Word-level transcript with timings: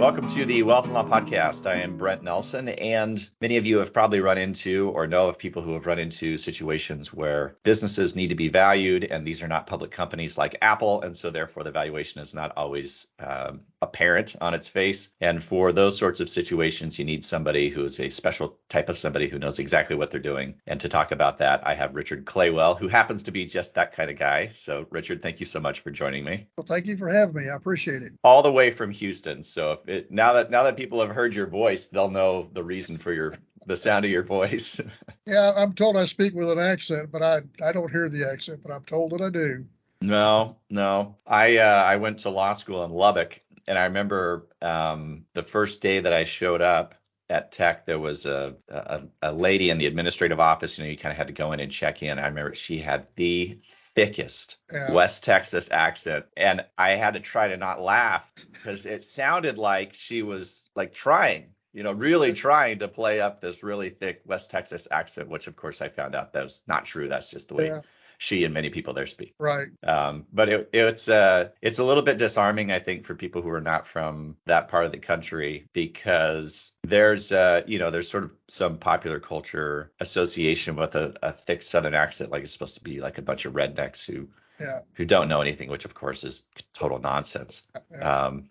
Welcome 0.00 0.28
to 0.28 0.46
the 0.46 0.62
Wealth 0.62 0.86
and 0.86 0.94
Law 0.94 1.04
Podcast. 1.04 1.70
I 1.70 1.74
am 1.74 1.98
Brent 1.98 2.22
Nelson, 2.22 2.70
and 2.70 3.28
many 3.42 3.58
of 3.58 3.66
you 3.66 3.80
have 3.80 3.92
probably 3.92 4.20
run 4.20 4.38
into 4.38 4.88
or 4.94 5.06
know 5.06 5.28
of 5.28 5.36
people 5.36 5.60
who 5.60 5.74
have 5.74 5.84
run 5.84 5.98
into 5.98 6.38
situations 6.38 7.12
where 7.12 7.58
businesses 7.64 8.16
need 8.16 8.28
to 8.28 8.34
be 8.34 8.48
valued, 8.48 9.04
and 9.04 9.26
these 9.26 9.42
are 9.42 9.46
not 9.46 9.66
public 9.66 9.90
companies 9.90 10.38
like 10.38 10.56
Apple, 10.62 11.02
and 11.02 11.18
so 11.18 11.28
therefore 11.28 11.64
the 11.64 11.70
valuation 11.70 12.22
is 12.22 12.34
not 12.34 12.54
always 12.56 13.08
um, 13.18 13.60
apparent 13.82 14.36
on 14.40 14.54
its 14.54 14.66
face. 14.68 15.10
And 15.20 15.42
for 15.42 15.70
those 15.70 15.98
sorts 15.98 16.20
of 16.20 16.30
situations, 16.30 16.98
you 16.98 17.04
need 17.04 17.22
somebody 17.22 17.68
who 17.68 17.84
is 17.84 18.00
a 18.00 18.08
special 18.08 18.58
type 18.70 18.88
of 18.88 18.96
somebody 18.96 19.28
who 19.28 19.38
knows 19.38 19.58
exactly 19.58 19.96
what 19.96 20.10
they're 20.10 20.20
doing. 20.20 20.54
And 20.66 20.80
to 20.80 20.88
talk 20.88 21.12
about 21.12 21.36
that, 21.38 21.66
I 21.66 21.74
have 21.74 21.94
Richard 21.94 22.24
Claywell, 22.24 22.78
who 22.78 22.88
happens 22.88 23.22
to 23.24 23.32
be 23.32 23.44
just 23.44 23.74
that 23.74 23.92
kind 23.92 24.10
of 24.10 24.18
guy. 24.18 24.48
So, 24.48 24.86
Richard, 24.88 25.20
thank 25.20 25.40
you 25.40 25.46
so 25.46 25.60
much 25.60 25.80
for 25.80 25.90
joining 25.90 26.24
me. 26.24 26.46
Well, 26.56 26.66
thank 26.66 26.86
you 26.86 26.96
for 26.96 27.10
having 27.10 27.34
me. 27.34 27.50
I 27.50 27.54
appreciate 27.54 28.02
it. 28.02 28.12
All 28.24 28.42
the 28.42 28.50
way 28.50 28.70
from 28.70 28.90
Houston. 28.92 29.42
So 29.42 29.72
if 29.72 29.89
it, 29.90 30.10
now 30.10 30.34
that 30.34 30.50
now 30.50 30.62
that 30.62 30.76
people 30.76 31.00
have 31.00 31.10
heard 31.10 31.34
your 31.34 31.46
voice, 31.46 31.88
they'll 31.88 32.10
know 32.10 32.48
the 32.52 32.62
reason 32.62 32.96
for 32.96 33.12
your 33.12 33.34
the 33.66 33.76
sound 33.76 34.04
of 34.04 34.10
your 34.10 34.22
voice. 34.22 34.80
yeah, 35.26 35.52
I'm 35.56 35.72
told 35.72 35.96
I 35.96 36.04
speak 36.04 36.34
with 36.34 36.50
an 36.50 36.58
accent, 36.58 37.10
but 37.10 37.22
I 37.22 37.42
I 37.62 37.72
don't 37.72 37.90
hear 37.90 38.08
the 38.08 38.30
accent, 38.30 38.60
but 38.62 38.72
I'm 38.72 38.84
told 38.84 39.12
that 39.12 39.20
I 39.20 39.30
do. 39.30 39.66
No, 40.00 40.56
no. 40.70 41.16
I 41.26 41.58
uh, 41.58 41.84
I 41.84 41.96
went 41.96 42.20
to 42.20 42.30
law 42.30 42.52
school 42.52 42.84
in 42.84 42.90
Lubbock, 42.90 43.40
and 43.66 43.78
I 43.78 43.84
remember 43.84 44.48
um, 44.62 45.26
the 45.34 45.42
first 45.42 45.80
day 45.80 46.00
that 46.00 46.12
I 46.12 46.24
showed 46.24 46.62
up 46.62 46.94
at 47.28 47.52
Tech, 47.52 47.84
there 47.84 47.98
was 47.98 48.26
a, 48.26 48.56
a 48.68 49.02
a 49.22 49.32
lady 49.32 49.70
in 49.70 49.78
the 49.78 49.86
administrative 49.86 50.40
office. 50.40 50.78
You 50.78 50.84
know, 50.84 50.90
you 50.90 50.96
kind 50.96 51.12
of 51.12 51.18
had 51.18 51.26
to 51.26 51.32
go 51.32 51.52
in 51.52 51.60
and 51.60 51.70
check 51.70 52.02
in. 52.02 52.18
I 52.18 52.28
remember 52.28 52.54
she 52.54 52.78
had 52.78 53.08
the 53.16 53.58
thickest 54.06 54.58
yeah. 54.72 54.90
West 54.92 55.24
Texas 55.24 55.70
accent. 55.70 56.24
And 56.36 56.64
I 56.78 56.90
had 56.90 57.14
to 57.14 57.20
try 57.20 57.48
to 57.48 57.56
not 57.56 57.80
laugh 57.80 58.32
because 58.52 58.86
it 58.86 59.04
sounded 59.04 59.58
like 59.58 59.94
she 59.94 60.22
was 60.22 60.68
like 60.74 60.92
trying, 60.92 61.50
you 61.72 61.82
know, 61.82 61.92
really 61.92 62.32
trying 62.32 62.78
to 62.78 62.88
play 62.88 63.20
up 63.20 63.40
this 63.40 63.62
really 63.62 63.90
thick 63.90 64.22
West 64.24 64.50
Texas 64.50 64.88
accent, 64.90 65.28
which 65.28 65.46
of 65.46 65.56
course 65.56 65.82
I 65.82 65.88
found 65.88 66.14
out 66.14 66.32
that 66.32 66.44
was 66.44 66.62
not 66.66 66.84
true. 66.84 67.08
That's 67.08 67.30
just 67.30 67.48
the 67.48 67.54
way 67.54 67.66
yeah 67.68 67.80
she 68.20 68.44
and 68.44 68.52
many 68.52 68.68
people 68.68 68.92
there 68.92 69.06
speak. 69.06 69.34
Right. 69.38 69.68
Um, 69.82 70.26
but 70.30 70.50
it, 70.50 70.70
it's 70.74 71.08
uh, 71.08 71.48
it's 71.62 71.78
a 71.78 71.84
little 71.84 72.02
bit 72.02 72.18
disarming, 72.18 72.70
I 72.70 72.78
think, 72.78 73.06
for 73.06 73.14
people 73.14 73.40
who 73.40 73.48
are 73.48 73.62
not 73.62 73.86
from 73.86 74.36
that 74.44 74.68
part 74.68 74.84
of 74.84 74.92
the 74.92 74.98
country 74.98 75.66
because 75.72 76.72
there's 76.82 77.32
uh, 77.32 77.62
you 77.66 77.78
know 77.78 77.90
there's 77.90 78.10
sort 78.10 78.24
of 78.24 78.32
some 78.46 78.76
popular 78.76 79.20
culture 79.20 79.90
association 80.00 80.76
with 80.76 80.96
a, 80.96 81.14
a 81.22 81.32
thick 81.32 81.62
Southern 81.62 81.94
accent, 81.94 82.30
like 82.30 82.42
it's 82.42 82.52
supposed 82.52 82.76
to 82.76 82.84
be 82.84 83.00
like 83.00 83.16
a 83.16 83.22
bunch 83.22 83.46
of 83.46 83.54
rednecks 83.54 84.04
who 84.04 84.28
yeah. 84.60 84.80
who 84.92 85.06
don't 85.06 85.28
know 85.28 85.40
anything, 85.40 85.70
which 85.70 85.86
of 85.86 85.94
course 85.94 86.22
is 86.22 86.42
total 86.74 86.98
nonsense. 86.98 87.62
Yeah. 87.90 88.26
Um, 88.26 88.50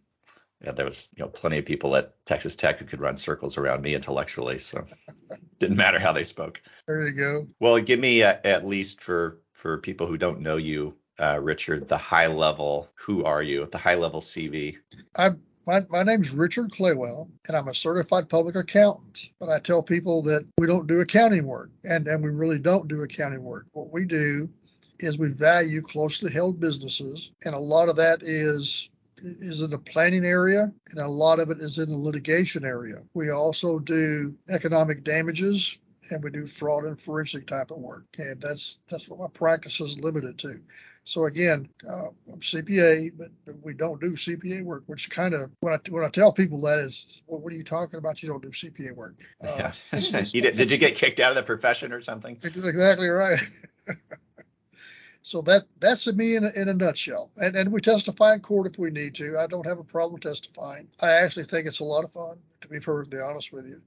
yeah, 0.63 0.71
there 0.71 0.85
was 0.85 1.09
you 1.15 1.23
know 1.23 1.29
plenty 1.29 1.59
of 1.59 1.65
people 1.65 1.95
at 1.95 2.25
Texas 2.25 2.55
Tech 2.55 2.79
who 2.79 2.85
could 2.85 3.01
run 3.01 3.17
circles 3.17 3.55
around 3.55 3.83
me 3.83 3.93
intellectually, 3.93 4.57
so 4.57 4.83
didn't 5.59 5.77
matter 5.77 5.99
how 5.99 6.11
they 6.11 6.23
spoke. 6.23 6.59
There 6.87 7.07
you 7.07 7.13
go. 7.13 7.47
Well, 7.59 7.79
give 7.79 7.99
me 7.99 8.21
a, 8.21 8.41
at 8.43 8.65
least 8.65 9.03
for 9.03 9.37
for 9.59 9.77
people 9.77 10.07
who 10.07 10.17
don't 10.17 10.39
know 10.39 10.55
you, 10.57 10.95
uh, 11.19 11.39
Richard, 11.41 11.87
the 11.87 11.97
high 11.97 12.27
level, 12.27 12.89
who 12.95 13.25
are 13.25 13.43
you, 13.43 13.67
the 13.71 13.77
high 13.77 13.95
level 13.95 14.21
CV? 14.21 14.77
I'm 15.15 15.41
my, 15.69 15.85
my 15.87 16.01
name's 16.01 16.31
Richard 16.31 16.71
Claywell, 16.71 17.29
and 17.47 17.55
I'm 17.55 17.67
a 17.67 17.75
certified 17.75 18.27
public 18.27 18.55
accountant. 18.55 19.29
But 19.39 19.49
I 19.49 19.59
tell 19.59 19.83
people 19.83 20.23
that 20.23 20.43
we 20.57 20.65
don't 20.65 20.87
do 20.87 21.01
accounting 21.01 21.45
work, 21.45 21.69
and, 21.83 22.07
and 22.07 22.23
we 22.23 22.31
really 22.31 22.57
don't 22.57 22.87
do 22.87 23.03
accounting 23.03 23.43
work. 23.43 23.67
What 23.73 23.93
we 23.93 24.03
do 24.03 24.49
is 24.99 25.19
we 25.19 25.27
value 25.27 25.83
closely 25.83 26.31
held 26.31 26.59
businesses, 26.59 27.29
and 27.45 27.53
a 27.53 27.59
lot 27.59 27.87
of 27.87 27.95
that 27.97 28.23
is 28.23 28.89
is 29.21 29.61
in 29.61 29.69
the 29.69 29.77
planning 29.77 30.25
area, 30.25 30.73
and 30.89 30.99
a 30.99 31.07
lot 31.07 31.39
of 31.39 31.51
it 31.51 31.59
is 31.59 31.77
in 31.77 31.89
the 31.89 31.95
litigation 31.95 32.65
area. 32.65 33.03
We 33.13 33.29
also 33.29 33.77
do 33.77 34.33
economic 34.49 35.03
damages 35.03 35.77
and 36.11 36.23
we 36.23 36.29
do 36.29 36.45
fraud 36.45 36.85
and 36.85 36.99
forensic 36.99 37.47
type 37.47 37.71
of 37.71 37.77
work. 37.77 38.05
And 38.17 38.41
that's 38.41 38.79
that's 38.89 39.07
what 39.07 39.19
my 39.19 39.27
practice 39.27 39.79
is 39.79 39.99
limited 39.99 40.37
to. 40.39 40.59
So 41.03 41.25
again, 41.25 41.69
uh, 41.89 42.09
I'm 42.31 42.39
CPA, 42.39 43.13
but, 43.17 43.29
but, 43.45 43.55
we 43.63 43.73
don't 43.73 43.99
do 43.99 44.11
CPA 44.11 44.61
work, 44.63 44.83
which 44.85 45.09
kind 45.09 45.33
of 45.33 45.49
when 45.59 45.73
I 45.73 45.79
when 45.89 46.03
I 46.03 46.09
tell 46.09 46.31
people 46.31 46.61
that 46.61 46.79
is, 46.79 47.21
well, 47.25 47.39
what 47.39 47.51
are 47.51 47.55
you 47.55 47.63
talking 47.63 47.97
about? 47.97 48.21
You 48.21 48.29
don't 48.29 48.43
do 48.43 48.49
CPA 48.49 48.95
work. 48.95 49.15
Uh, 49.43 49.71
yeah. 49.91 49.99
you 50.33 50.41
did, 50.41 50.55
did 50.55 50.69
you 50.69 50.77
get 50.77 50.95
kicked 50.95 51.19
out 51.19 51.31
of 51.31 51.35
the 51.35 51.43
profession 51.43 51.93
or 51.93 52.01
something? 52.01 52.37
Exactly 52.43 53.07
right. 53.07 53.39
so 55.23 55.41
that 55.41 55.65
that's 55.79 56.05
me 56.13 56.35
in 56.35 56.43
a, 56.43 56.49
in 56.49 56.69
a 56.69 56.73
nutshell. 56.73 57.31
And 57.37 57.55
and 57.55 57.71
we 57.71 57.81
testify 57.81 58.35
in 58.35 58.41
court 58.41 58.67
if 58.67 58.77
we 58.77 58.91
need 58.91 59.15
to. 59.15 59.39
I 59.39 59.47
don't 59.47 59.65
have 59.65 59.79
a 59.79 59.83
problem 59.83 60.21
testifying. 60.21 60.89
I 61.01 61.13
actually 61.13 61.45
think 61.45 61.65
it's 61.65 61.79
a 61.79 61.85
lot 61.85 62.03
of 62.03 62.11
fun, 62.11 62.37
to 62.61 62.67
be 62.67 62.79
perfectly 62.79 63.19
honest 63.19 63.51
with 63.51 63.65
you. 63.65 63.81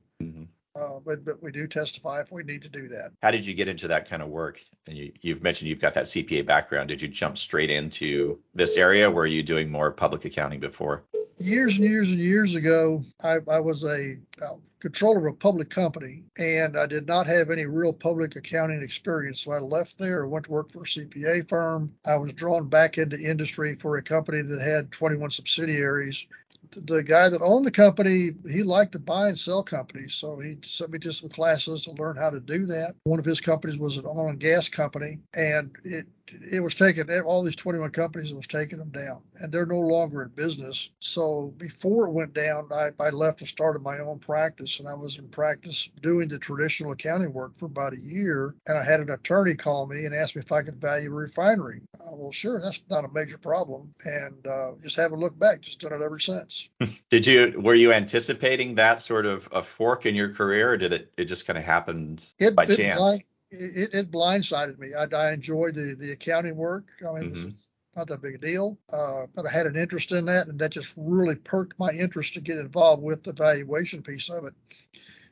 Uh, 0.82 1.00
but 1.04 1.24
but 1.24 1.42
we 1.42 1.52
do 1.52 1.66
testify 1.66 2.20
if 2.20 2.32
we 2.32 2.42
need 2.42 2.62
to 2.62 2.68
do 2.68 2.88
that. 2.88 3.12
How 3.22 3.30
did 3.30 3.46
you 3.46 3.54
get 3.54 3.68
into 3.68 3.88
that 3.88 4.08
kind 4.08 4.22
of 4.22 4.28
work? 4.28 4.60
And 4.86 4.96
you, 4.96 5.12
you've 5.20 5.42
mentioned 5.42 5.68
you've 5.68 5.80
got 5.80 5.94
that 5.94 6.04
CPA 6.04 6.44
background. 6.46 6.88
Did 6.88 7.00
you 7.00 7.08
jump 7.08 7.38
straight 7.38 7.70
into 7.70 8.38
this 8.54 8.76
area? 8.76 9.10
Were 9.10 9.26
you 9.26 9.42
doing 9.42 9.70
more 9.70 9.90
public 9.90 10.24
accounting 10.24 10.60
before? 10.60 11.04
Years 11.38 11.78
and 11.78 11.88
years 11.88 12.10
and 12.10 12.20
years 12.20 12.54
ago, 12.54 13.02
I, 13.22 13.38
I 13.50 13.60
was 13.60 13.84
a 13.84 14.16
uh, 14.42 14.54
controller 14.80 15.20
of 15.20 15.26
a 15.26 15.36
public 15.36 15.70
company, 15.70 16.24
and 16.38 16.76
I 16.76 16.86
did 16.86 17.06
not 17.06 17.26
have 17.26 17.50
any 17.50 17.66
real 17.66 17.92
public 17.92 18.34
accounting 18.34 18.82
experience. 18.82 19.40
So 19.40 19.52
I 19.52 19.60
left 19.60 19.96
there 19.98 20.22
and 20.22 20.30
went 20.30 20.46
to 20.46 20.50
work 20.50 20.70
for 20.70 20.82
a 20.82 20.86
CPA 20.86 21.48
firm. 21.48 21.94
I 22.04 22.16
was 22.16 22.32
drawn 22.32 22.68
back 22.68 22.98
into 22.98 23.18
industry 23.18 23.76
for 23.76 23.96
a 23.96 24.02
company 24.02 24.42
that 24.42 24.60
had 24.60 24.90
21 24.90 25.30
subsidiaries 25.30 26.26
the 26.72 27.02
guy 27.02 27.28
that 27.28 27.42
owned 27.42 27.64
the 27.64 27.70
company, 27.70 28.30
he 28.50 28.62
liked 28.62 28.92
to 28.92 28.98
buy 28.98 29.28
and 29.28 29.38
sell 29.38 29.62
companies. 29.62 30.14
So 30.14 30.38
he 30.38 30.58
sent 30.62 30.90
me 30.90 30.98
to 31.00 31.12
some 31.12 31.28
classes 31.28 31.84
to 31.84 31.92
learn 31.92 32.16
how 32.16 32.30
to 32.30 32.40
do 32.40 32.66
that. 32.66 32.94
One 33.04 33.18
of 33.18 33.24
his 33.24 33.40
companies 33.40 33.78
was 33.78 33.98
an 33.98 34.06
oil 34.06 34.28
and 34.28 34.40
gas 34.40 34.68
company, 34.68 35.18
and 35.34 35.74
it 35.84 36.06
it 36.28 36.60
was 36.60 36.74
taking 36.74 37.08
all 37.20 37.42
these 37.42 37.56
21 37.56 37.90
companies 37.90 38.30
and 38.30 38.36
was 38.36 38.46
taking 38.46 38.78
them 38.78 38.90
down, 38.90 39.22
and 39.40 39.52
they're 39.52 39.66
no 39.66 39.80
longer 39.80 40.22
in 40.22 40.28
business. 40.28 40.90
So 41.00 41.52
before 41.56 42.06
it 42.06 42.12
went 42.12 42.34
down, 42.34 42.68
I, 42.72 42.90
I 43.00 43.10
left 43.10 43.40
and 43.40 43.48
started 43.48 43.82
my 43.82 43.98
own 43.98 44.18
practice, 44.18 44.78
and 44.78 44.88
I 44.88 44.94
was 44.94 45.18
in 45.18 45.28
practice 45.28 45.90
doing 46.00 46.28
the 46.28 46.38
traditional 46.38 46.92
accounting 46.92 47.32
work 47.32 47.56
for 47.56 47.66
about 47.66 47.92
a 47.92 48.00
year. 48.00 48.54
And 48.66 48.78
I 48.78 48.84
had 48.84 49.00
an 49.00 49.10
attorney 49.10 49.54
call 49.54 49.86
me 49.86 50.04
and 50.04 50.14
ask 50.14 50.36
me 50.36 50.42
if 50.42 50.52
I 50.52 50.62
could 50.62 50.80
value 50.80 51.10
a 51.10 51.14
refinery. 51.14 51.82
Uh, 52.00 52.14
well, 52.14 52.32
sure, 52.32 52.60
that's 52.60 52.84
not 52.90 53.04
a 53.04 53.08
major 53.12 53.38
problem, 53.38 53.92
and 54.04 54.46
uh, 54.46 54.72
just 54.82 54.96
haven't 54.96 55.20
looked 55.20 55.38
back. 55.38 55.60
Just 55.60 55.80
done 55.80 55.92
it 55.92 56.02
ever 56.02 56.18
since. 56.18 56.68
did 57.10 57.26
you 57.26 57.54
were 57.56 57.74
you 57.74 57.92
anticipating 57.92 58.74
that 58.76 59.02
sort 59.02 59.26
of 59.26 59.48
a 59.52 59.62
fork 59.62 60.06
in 60.06 60.14
your 60.14 60.32
career, 60.32 60.70
or 60.70 60.76
did 60.76 60.92
it 60.92 61.12
it 61.16 61.24
just 61.24 61.46
kind 61.46 61.58
of 61.58 61.64
happened 61.64 62.24
it, 62.38 62.54
by 62.54 62.66
chance? 62.66 63.22
It, 63.52 63.94
it 63.94 64.10
blindsided 64.10 64.78
me. 64.78 64.94
I, 64.94 65.04
I 65.14 65.32
enjoyed 65.32 65.74
the, 65.74 65.94
the 65.98 66.12
accounting 66.12 66.56
work. 66.56 66.84
I 67.00 67.12
mean, 67.12 67.30
mm-hmm. 67.30 67.40
it 67.40 67.44
was 67.44 67.54
mm-hmm. 67.54 68.00
not 68.00 68.08
that 68.08 68.22
big 68.22 68.34
a 68.34 68.38
deal, 68.38 68.78
uh, 68.92 69.26
but 69.34 69.46
I 69.46 69.50
had 69.50 69.66
an 69.66 69.76
interest 69.76 70.12
in 70.12 70.24
that, 70.26 70.48
and 70.48 70.58
that 70.58 70.70
just 70.70 70.94
really 70.96 71.36
perked 71.36 71.78
my 71.78 71.90
interest 71.90 72.34
to 72.34 72.40
get 72.40 72.58
involved 72.58 73.02
with 73.02 73.22
the 73.22 73.32
valuation 73.32 74.02
piece 74.02 74.30
of 74.30 74.44
it. 74.44 74.54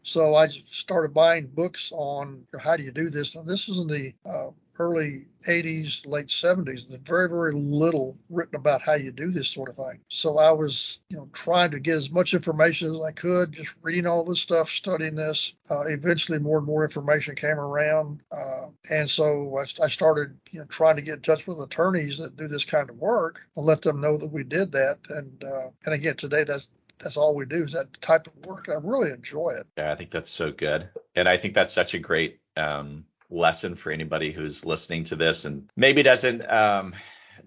So 0.02 0.34
I 0.34 0.48
started 0.48 1.12
buying 1.12 1.46
books 1.46 1.92
on 1.94 2.46
how 2.58 2.76
do 2.76 2.82
you 2.82 2.90
do 2.90 3.10
this. 3.10 3.34
And 3.34 3.46
this 3.46 3.68
is 3.68 3.78
in 3.78 3.86
the 3.86 4.14
uh, 4.24 4.50
early 4.78 5.26
80s, 5.46 6.06
late 6.06 6.26
70s. 6.26 6.88
There's 6.88 7.00
very, 7.02 7.28
very 7.28 7.52
little 7.52 8.16
written 8.28 8.56
about 8.56 8.82
how 8.82 8.94
you 8.94 9.10
do 9.10 9.30
this 9.30 9.48
sort 9.48 9.68
of 9.68 9.76
thing. 9.76 10.00
So 10.08 10.38
I 10.38 10.50
was, 10.50 11.00
you 11.08 11.16
know, 11.16 11.28
trying 11.32 11.70
to 11.72 11.80
get 11.80 11.96
as 11.96 12.10
much 12.10 12.34
information 12.34 12.88
as 12.88 13.00
I 13.02 13.12
could, 13.12 13.52
just 13.52 13.74
reading 13.82 14.06
all 14.06 14.24
this 14.24 14.40
stuff, 14.40 14.70
studying 14.70 15.14
this. 15.14 15.54
Uh, 15.70 15.82
eventually, 15.86 16.38
more 16.38 16.58
and 16.58 16.66
more 16.66 16.84
information 16.84 17.34
came 17.34 17.58
around, 17.58 18.22
uh, 18.32 18.68
and 18.90 19.08
so 19.08 19.58
I, 19.58 19.62
I, 19.82 19.88
started, 19.88 20.38
you 20.50 20.60
know, 20.60 20.66
trying 20.66 20.96
to 20.96 21.02
get 21.02 21.14
in 21.14 21.22
touch 21.22 21.46
with 21.46 21.60
attorneys 21.60 22.18
that 22.18 22.36
do 22.36 22.48
this 22.48 22.64
kind 22.64 22.90
of 22.90 22.96
work 22.96 23.46
and 23.56 23.64
let 23.64 23.82
them 23.82 24.00
know 24.00 24.16
that 24.16 24.32
we 24.32 24.44
did 24.44 24.72
that. 24.72 24.98
And 25.08 25.44
uh, 25.44 25.68
and 25.84 25.94
again, 25.94 26.16
today 26.16 26.44
that's 26.44 26.68
that's 26.98 27.16
all 27.16 27.34
we 27.34 27.46
do 27.46 27.64
is 27.64 27.72
that 27.72 27.92
type 28.00 28.26
of 28.26 28.36
work. 28.46 28.68
I 28.68 28.74
really 28.82 29.10
enjoy 29.10 29.50
it. 29.50 29.66
Yeah, 29.76 29.92
I 29.92 29.94
think 29.94 30.10
that's 30.10 30.30
so 30.30 30.52
good, 30.52 30.88
and 31.14 31.28
I 31.28 31.36
think 31.36 31.54
that's 31.54 31.72
such 31.72 31.94
a 31.94 31.98
great 31.98 32.40
um, 32.56 33.04
lesson 33.30 33.74
for 33.74 33.90
anybody 33.92 34.32
who's 34.32 34.66
listening 34.66 35.04
to 35.04 35.16
this 35.16 35.44
and 35.44 35.68
maybe 35.76 36.02
doesn't 36.02 36.48
um, 36.50 36.94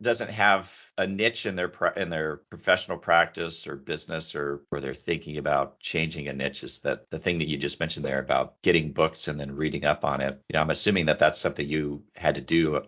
doesn't 0.01 0.29
have 0.29 0.71
a 0.97 1.07
niche 1.07 1.45
in 1.45 1.55
their 1.55 1.71
in 1.95 2.09
their 2.09 2.37
professional 2.37 2.97
practice 2.97 3.67
or 3.67 3.75
business 3.75 4.35
or 4.35 4.61
where 4.69 4.79
they're 4.79 4.93
thinking 4.93 5.37
about 5.37 5.79
changing 5.79 6.27
a 6.27 6.33
niche 6.33 6.63
is 6.63 6.81
that 6.81 7.09
the 7.09 7.19
thing 7.19 7.39
that 7.39 7.47
you 7.47 7.57
just 7.57 7.79
mentioned 7.79 8.05
there 8.05 8.19
about 8.19 8.61
getting 8.61 8.91
books 8.91 9.27
and 9.27 9.39
then 9.39 9.55
reading 9.55 9.85
up 9.85 10.05
on 10.05 10.21
it. 10.21 10.39
You 10.49 10.53
know, 10.53 10.61
I'm 10.61 10.69
assuming 10.69 11.07
that 11.07 11.19
that's 11.19 11.39
something 11.39 11.67
you 11.67 12.03
had 12.15 12.35
to 12.35 12.41
do 12.41 12.83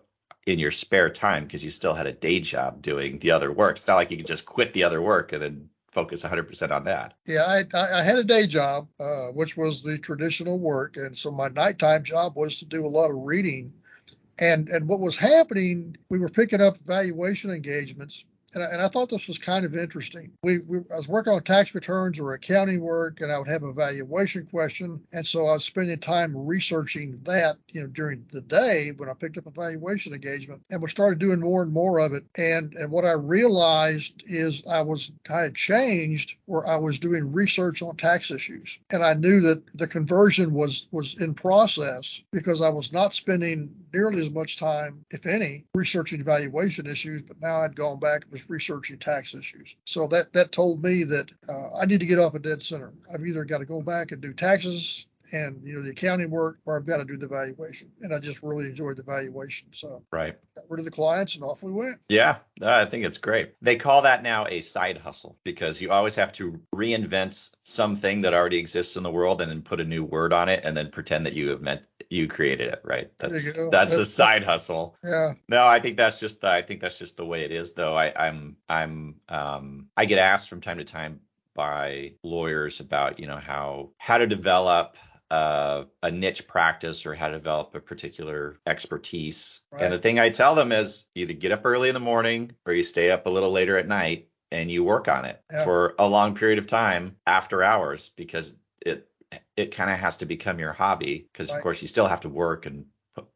in 0.45 0.59
your 0.59 0.71
spare 0.71 1.09
time 1.09 1.45
because 1.45 1.63
you 1.63 1.71
still 1.71 1.95
had 1.95 2.06
a 2.06 2.13
day 2.13 2.39
job 2.39 2.81
doing 2.81 3.18
the 3.18 3.31
other 3.31 3.51
work. 3.51 3.77
It's 3.77 3.88
not 3.88 3.95
like 3.95 4.12
you 4.12 4.18
could 4.18 4.27
just 4.27 4.45
quit 4.45 4.74
the 4.74 4.83
other 4.83 5.01
work 5.01 5.33
and 5.33 5.41
then 5.41 5.69
focus 5.95 6.24
100% 6.24 6.71
on 6.71 6.83
that. 6.83 7.13
Yeah, 7.25 7.45
I, 7.45 7.65
I 7.74 8.03
had 8.03 8.19
a 8.19 8.24
day 8.24 8.45
job, 8.45 8.89
uh, 9.00 9.27
which 9.27 9.56
was 9.56 9.81
the 9.81 9.97
traditional 9.97 10.59
work, 10.59 10.97
and 10.97 11.18
so 11.18 11.31
my 11.31 11.47
nighttime 11.47 12.03
job 12.03 12.33
was 12.36 12.59
to 12.59 12.65
do 12.65 12.86
a 12.86 12.88
lot 12.88 13.09
of 13.09 13.18
reading. 13.18 13.74
And 14.38 14.68
and 14.68 14.89
what 14.89 15.00
was 15.00 15.15
happening, 15.15 15.95
we 16.09 16.19
were 16.19 16.30
picking 16.30 16.59
up 16.59 16.77
valuation 16.80 17.51
engagements 17.51 18.25
and 18.56 18.63
I, 18.63 18.68
and 18.68 18.81
I 18.81 18.88
thought 18.88 19.10
this 19.10 19.28
was 19.28 19.38
kind 19.38 19.66
of 19.66 19.75
interesting. 19.75 20.31
We, 20.42 20.60
we, 20.60 20.78
I 20.92 20.96
was 20.96 21.07
working 21.07 21.34
on 21.34 21.44
tax 21.44 21.75
returns 21.75 22.19
or 22.19 22.34
accounting 22.34 22.80
work, 22.80 23.22
and 23.22 23.31
I 23.31 23.38
would 23.38 23.50
have 23.50 23.63
a 23.63 23.74
valuation 23.74 24.48
question, 24.48 25.02
and 25.13 25.28
so 25.28 25.48
I 25.48 25.54
was 25.54 25.66
spending 25.66 26.00
time 26.00 26.36
researching 26.36 27.19
that, 27.24 27.57
you 27.69 27.81
know, 27.81 27.88
during 27.88 28.25
the 28.31 28.42
day 28.42 28.92
when 28.96 29.10
I 29.10 29.13
picked 29.13 29.38
up 29.38 29.46
a 29.46 29.52
valuation 29.52 30.13
engagement, 30.13 30.62
and 30.72 30.81
we 30.81 30.90
started 30.90 31.19
doing 31.19 31.42
more 31.42 31.62
and 31.62 31.72
more 31.72 32.00
of 32.00 32.13
it. 32.13 32.24
And 32.36 32.74
and 32.75 32.92
what 32.92 33.06
I 33.06 33.12
realized 33.12 34.24
is 34.25 34.66
I 34.66 34.81
was 34.81 35.12
I 35.30 35.42
had 35.42 35.56
changed 35.56 36.38
where 36.46 36.66
I 36.66 36.78
was 36.78 37.00
doing 37.00 37.34
research 37.34 37.81
on 37.81 37.98
tax 37.98 38.31
issues, 38.31 38.80
and 38.90 39.04
I 39.04 39.13
knew 39.13 39.42
that 39.42 39.66
the 39.78 39.88
conversion 39.88 40.54
was 40.54 40.88
was 40.92 41.22
in 41.22 41.34
process 41.34 42.24
because 42.31 42.62
I 42.62 42.69
was 42.69 42.94
not 42.94 43.13
spending 43.13 43.69
nearly 43.94 44.22
as 44.22 44.30
much 44.30 44.58
time, 44.58 45.06
if 45.12 45.25
any, 45.25 45.66
researching 45.74 46.24
valuation 46.24 46.88
issues, 46.88 47.22
but 47.22 47.42
now 47.42 47.62
I'd 47.62 47.75
gone 47.75 48.00
back 48.00 48.24
and 48.24 48.31
was 48.31 48.44
researching 48.50 48.97
tax 48.97 49.33
issues. 49.33 49.75
So 49.86 50.07
that 50.07 50.33
that 50.33 50.51
told 50.51 50.83
me 50.83 51.03
that 51.03 51.30
uh, 51.50 51.75
I 51.75 51.86
need 51.86 52.00
to 52.00 52.06
get 52.06 52.19
off 52.19 52.36
a 52.36 52.39
dead 52.39 52.62
center. 52.62 52.94
I've 53.13 53.25
either 53.25 53.45
got 53.45 53.59
to 53.59 53.65
go 53.65 53.81
back 53.81 54.12
and 54.12 54.21
do 54.21 54.33
taxes 54.33 55.07
and 55.31 55.62
you 55.63 55.75
know 55.75 55.81
the 55.81 55.89
accounting 55.89 56.30
work 56.30 56.59
or 56.65 56.77
I've 56.77 56.86
got 56.86 56.97
to 56.97 57.06
do 57.06 57.18
the 57.18 57.27
valuation. 57.27 57.92
And 58.01 58.13
I 58.13 58.19
just 58.19 58.44
really 58.44 58.65
enjoyed 58.65 58.97
the 58.97 59.03
valuation. 59.03 59.68
So 59.71 60.03
right. 60.12 60.36
got 60.56 60.65
rid 60.69 60.80
of 60.80 60.86
the 60.86 60.92
clients 60.92 61.36
and 61.36 61.44
off 61.44 61.63
we 61.63 61.71
went. 61.71 62.00
Yeah, 62.09 62.38
I 62.62 62.86
think 62.86 63.06
it's 63.06 63.18
great. 63.18 63.53
They 63.62 63.75
call 63.75 64.03
that 64.03 64.24
now 64.24 64.45
a 64.48 64.62
side 64.62 64.98
hustle 64.98 65.38
because 65.44 65.81
you 65.81 65.91
always 65.91 66.15
have 66.15 66.33
to 66.33 66.59
reinvent 66.74 67.51
something 67.63 68.21
that 68.21 68.33
already 68.33 68.57
exists 68.57 68.95
in 68.95 69.03
the 69.03 69.12
world 69.12 69.41
and 69.41 69.50
then 69.50 69.62
put 69.62 69.81
a 69.81 69.86
new 69.86 70.03
word 70.03 70.33
on 70.33 70.50
it 70.50 70.62
and 70.63 70.75
then 70.75 70.91
pretend 70.91 71.25
that 71.25 71.33
you 71.33 71.50
have 71.50 71.62
meant 71.62 71.81
you 72.10 72.28
created 72.28 72.69
it, 72.69 72.81
right? 72.84 73.12
That's 73.18 73.54
that's 73.72 73.94
a 73.94 74.06
side 74.06 74.44
hustle. 74.44 74.96
Yeah. 75.04 75.34
No, 75.48 75.66
I 75.66 75.80
think 75.80 75.98
that's 75.98 76.19
just 76.19 76.42
the, 76.42 76.50
I 76.50 76.62
think 76.62 76.81
that's 76.81 76.98
just 76.98 77.18
the 77.18 77.25
way 77.25 77.44
it 77.44 77.52
is 77.52 77.74
though. 77.74 77.96
I, 77.96 78.13
I'm 78.28 78.57
I'm 78.69 79.16
um 79.30 79.88
I 79.98 80.06
get 80.06 80.19
asked 80.19 80.50
from 80.50 80.62
time 80.62 80.78
to 80.78 80.84
time 80.84 81.22
by 81.56 82.13
lawyers 82.24 82.80
about 82.80 83.19
you 83.19 83.28
know 83.28 83.38
how 83.38 83.90
how 83.98 84.18
to 84.18 84.28
develop 84.28 84.98
uh, 85.31 85.86
a 86.04 86.12
niche 86.12 86.48
practice 86.48 87.06
or 87.06 87.16
how 87.16 87.28
to 87.28 87.34
develop 87.34 87.74
a 87.74 87.80
particular 87.80 88.58
expertise. 88.68 89.62
Right. 89.72 89.84
And 89.84 89.94
the 89.94 90.00
thing 90.00 90.19
I 90.19 90.30
tell 90.30 90.56
them 90.56 90.72
is 90.72 91.06
either 91.16 91.34
get 91.34 91.51
up 91.51 91.66
early 91.66 91.90
in 91.90 91.94
the 91.94 92.00
morning 92.00 92.51
or 92.66 92.74
you 92.74 92.84
stay 92.84 93.12
up 93.12 93.25
a 93.25 93.30
little 93.30 93.51
later 93.51 93.78
at 93.78 93.88
night 93.88 94.30
and 94.51 94.69
you 94.69 94.84
work 94.84 95.08
on 95.08 95.25
it 95.25 95.42
yeah. 95.51 95.63
for 95.63 95.96
a 95.98 96.08
long 96.08 96.36
period 96.36 96.60
of 96.60 96.68
time 96.68 97.16
after 97.25 97.63
hours 97.63 98.10
because 98.16 98.56
it 98.86 99.10
it 99.56 99.75
kind 99.75 99.89
of 99.89 99.98
has 99.98 100.18
to 100.18 100.25
become 100.25 100.60
your 100.60 100.74
hobby 100.74 101.27
because 101.31 101.50
right. 101.50 101.57
of 101.57 101.63
course 101.63 101.81
you 101.81 101.88
still 101.88 102.07
have 102.07 102.22
to 102.22 102.30
work 102.30 102.66
and 102.66 102.86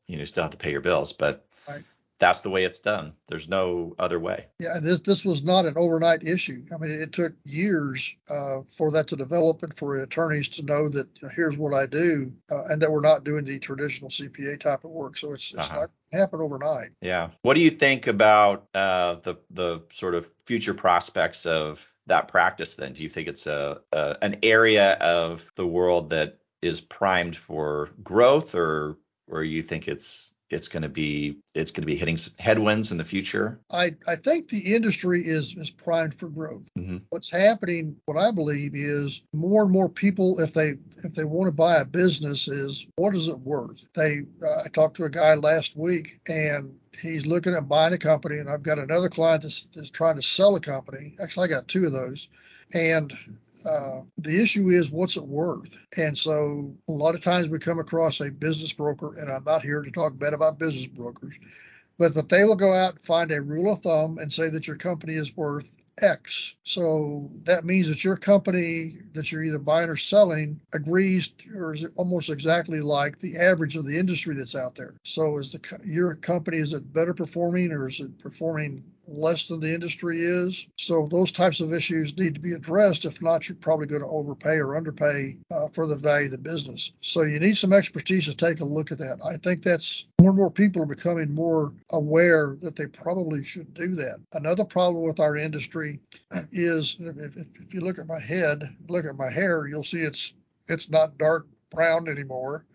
you 0.08 0.18
know 0.18 0.26
still 0.26 0.44
have 0.44 0.52
to 0.52 0.58
pay 0.58 0.72
your 0.72 0.82
bills 0.82 1.14
but 1.14 1.48
right 1.68 1.84
that's 2.20 2.42
the 2.42 2.50
way 2.50 2.66
it's 2.66 2.80
done. 2.80 3.14
There's 3.28 3.48
no 3.48 3.96
other 3.98 4.20
way. 4.20 4.48
Yeah, 4.60 4.80
this 4.82 5.00
this 5.00 5.24
was 5.26 5.44
not 5.44 5.66
an 5.66 5.74
overnight 5.78 6.28
issue. 6.28 6.66
I 6.74 6.78
mean, 6.78 6.92
it 6.92 7.14
took 7.14 7.34
years 7.46 8.16
uh, 8.30 8.62
for 8.68 8.92
that 8.92 9.08
to 9.08 9.16
develop 9.16 9.64
and 9.64 9.76
for 9.76 9.96
attorneys 9.98 10.50
to 10.50 10.64
know 10.64 10.90
that 10.90 11.08
you 11.22 11.28
know, 11.28 11.34
here's 11.34 11.58
what 11.58 11.74
I 11.74 11.86
do, 11.86 12.34
uh, 12.52 12.66
and 12.66 12.82
that 12.82 12.92
we're 12.92 13.02
not 13.02 13.24
doing 13.24 13.46
the 13.46 13.58
traditional 13.58 14.10
CPA 14.10 14.60
type 14.60 14.84
of 14.84 14.92
work. 14.92 15.18
So 15.18 15.34
it's 15.34 15.54
it's 15.54 15.70
uh-huh. 15.70 15.80
not 15.80 15.90
happen 16.12 16.42
overnight. 16.42 16.90
Yeah. 17.02 17.30
What 17.42 17.54
do 17.54 17.62
you 17.62 17.72
think 17.72 18.08
about 18.08 18.68
uh, 18.74 19.16
the 19.24 19.36
the 19.50 19.84
sort 19.94 20.16
of 20.16 20.30
future 20.46 20.74
prospects 20.74 21.46
of 21.46 21.86
that 22.10 22.28
practice? 22.28 22.76
Then, 22.76 22.94
do 22.94 23.04
you 23.04 23.10
think 23.10 23.28
it's 23.28 23.48
a, 23.48 23.82
a 23.94 24.18
an 24.22 24.38
area 24.44 24.94
of 24.96 25.52
the 25.56 25.66
world 25.66 26.10
that 26.12 26.40
is 26.62 26.82
primed 26.82 27.38
for 27.38 27.90
growth, 28.04 28.54
or 28.56 28.98
or 29.28 29.44
you 29.44 29.64
think 29.64 29.88
it's 29.88 30.34
it's 30.50 30.68
going 30.68 30.84
to 30.84 30.90
be 30.90 31.38
it's 31.54 31.72
going 31.72 31.84
to 31.84 31.88
be 31.88 31.96
hitting 31.96 32.18
headwinds 32.38 32.92
in 32.92 32.98
the 32.98 33.04
future? 33.04 33.60
I, 33.72 33.96
I 34.08 34.16
think 34.16 34.50
the 34.50 34.76
industry 34.76 35.22
is 35.26 35.56
is 35.56 35.70
primed 35.70 36.14
for 36.14 36.30
growth. 36.30 36.70
Mm-hmm. 36.78 36.98
What's 37.10 37.30
happening, 37.30 37.96
what 38.06 38.18
I 38.18 38.32
believe 38.32 38.74
is 38.76 39.24
more 39.34 39.64
and 39.64 39.72
more 39.72 39.90
people, 39.90 40.40
if 40.40 40.54
they 40.54 40.76
if 41.04 41.14
they 41.14 41.26
want 41.26 41.48
to 41.48 41.56
buy 41.56 41.78
a 41.78 41.86
business, 41.86 42.48
is 42.48 42.86
what 42.96 43.16
is 43.16 43.28
it 43.28 43.40
worth? 43.40 43.86
They 43.96 44.24
uh, 44.44 44.64
I 44.66 44.70
talked 44.70 44.98
to 44.98 45.06
a 45.06 45.10
guy 45.10 45.34
last 45.36 45.76
week 45.76 46.20
and 46.28 46.76
he's 47.02 47.26
looking 47.26 47.54
at 47.54 47.70
buying 47.70 47.94
a 47.94 47.98
company, 47.98 48.40
and 48.40 48.50
I've 48.50 48.64
got 48.64 48.80
another 48.80 49.10
client 49.10 49.44
that's, 49.44 49.68
that's 49.74 49.90
trying 49.90 50.16
to 50.16 50.22
sell 50.22 50.56
a 50.56 50.60
company. 50.60 51.16
Actually, 51.22 51.46
I 51.46 51.50
got 51.50 51.68
two 51.68 51.86
of 51.86 51.94
those, 51.94 52.28
and 52.74 53.14
uh, 53.66 54.02
the 54.18 54.42
issue 54.42 54.70
is 54.70 54.92
what's 54.92 55.18
it 55.18 55.26
worth? 55.26 55.78
And 55.98 56.18
so 56.18 56.76
a 56.88 56.92
lot 56.92 57.16
of 57.16 57.22
times 57.22 57.50
we 57.50 57.60
come 57.60 57.80
across 57.80 58.22
a 58.22 58.32
business 58.32 58.74
broker, 58.74 59.14
and 59.20 59.32
I'm 59.32 59.44
not 59.44 59.62
here 59.62 59.82
to 59.82 59.92
talk 59.92 60.18
bad 60.18 60.34
about 60.34 60.60
business 60.60 60.88
brokers, 60.88 61.40
but, 61.98 62.14
but 62.14 62.30
they 62.30 62.44
will 62.44 62.56
go 62.56 62.74
out 62.74 62.94
and 62.94 63.02
find 63.02 63.32
a 63.32 63.42
rule 63.42 63.74
of 63.74 63.82
thumb 63.82 64.18
and 64.18 64.32
say 64.32 64.50
that 64.50 64.68
your 64.68 64.78
company 64.78 65.16
is 65.16 65.36
worth 65.36 65.74
X. 66.02 66.56
So 66.64 67.30
that 67.44 67.66
means 67.66 67.88
that 67.90 68.04
your 68.04 68.16
company 68.16 68.98
that 69.14 69.32
you're 69.32 69.44
either 69.44 69.60
buying 69.60 69.90
or 69.90 69.98
selling 69.98 70.60
agrees 70.74 71.34
or 71.56 71.74
is 71.74 71.86
almost 71.96 72.30
exactly 72.30 72.80
like 72.80 73.20
the 73.20 73.38
average 73.38 73.76
of 73.76 73.86
the 73.86 73.98
industry 73.98 74.36
that's 74.36 74.56
out 74.56 74.76
there. 74.76 74.94
So 75.04 75.38
is 75.38 75.52
the 75.52 75.80
your 75.84 76.16
company 76.16 76.58
is 76.58 76.74
it 76.74 76.92
better 76.94 77.14
performing 77.14 77.72
or 77.72 77.90
is 77.90 78.00
it 78.00 78.18
performing 78.20 78.84
less 79.10 79.48
than 79.48 79.60
the 79.60 79.74
industry 79.74 80.20
is. 80.22 80.68
So 80.78 81.06
those 81.06 81.32
types 81.32 81.60
of 81.60 81.74
issues 81.74 82.18
need 82.18 82.36
to 82.36 82.42
be 82.42 82.54
addressed. 82.54 83.06
If 83.06 83.22
not, 83.22 83.48
you're 83.48 83.58
probably 83.58 83.88
going 83.88 84.02
to 84.02 84.08
overpay 84.08 84.58
or 84.58 84.78
underpay 84.78 85.38
uh, 85.52 85.70
for 85.70 85.88
the 85.88 85.96
value 85.96 86.26
of 86.26 86.32
the 86.32 86.38
business. 86.38 86.92
So 87.02 87.24
you 87.24 87.40
need 87.40 87.58
some 87.58 87.74
expertise 87.74 88.26
to 88.26 88.36
take 88.36 88.60
a 88.60 88.66
look 88.66 88.92
at 88.92 89.00
that. 89.00 89.20
I 89.26 89.38
think 89.38 89.64
that's 89.64 90.08
more 90.20 90.30
and 90.30 90.38
more 90.38 90.52
people 90.52 90.82
are 90.82 90.88
becoming 90.88 91.34
more 91.34 91.74
aware 91.92 92.58
that 92.62 92.76
they 92.76 92.88
probably 92.88 93.44
should 93.44 93.74
do 93.74 93.96
that. 93.96 94.20
Another 94.34 94.66
problem 94.66 95.04
with 95.04 95.20
our 95.20 95.36
industry 95.36 96.00
is 96.52 96.98
if, 97.00 97.38
if 97.38 97.74
you 97.74 97.82
look 97.82 98.00
at 98.00 98.08
my 98.08 98.20
head, 98.20 98.64
look 98.88 99.06
at 99.06 99.18
my 99.18 99.30
hair, 99.30 99.68
you'll 99.68 99.84
see 99.84 100.02
it's 100.02 100.34
it's 100.68 100.90
not 100.90 101.18
dark 101.18 101.48
brown 101.72 102.08
anymore. 102.08 102.66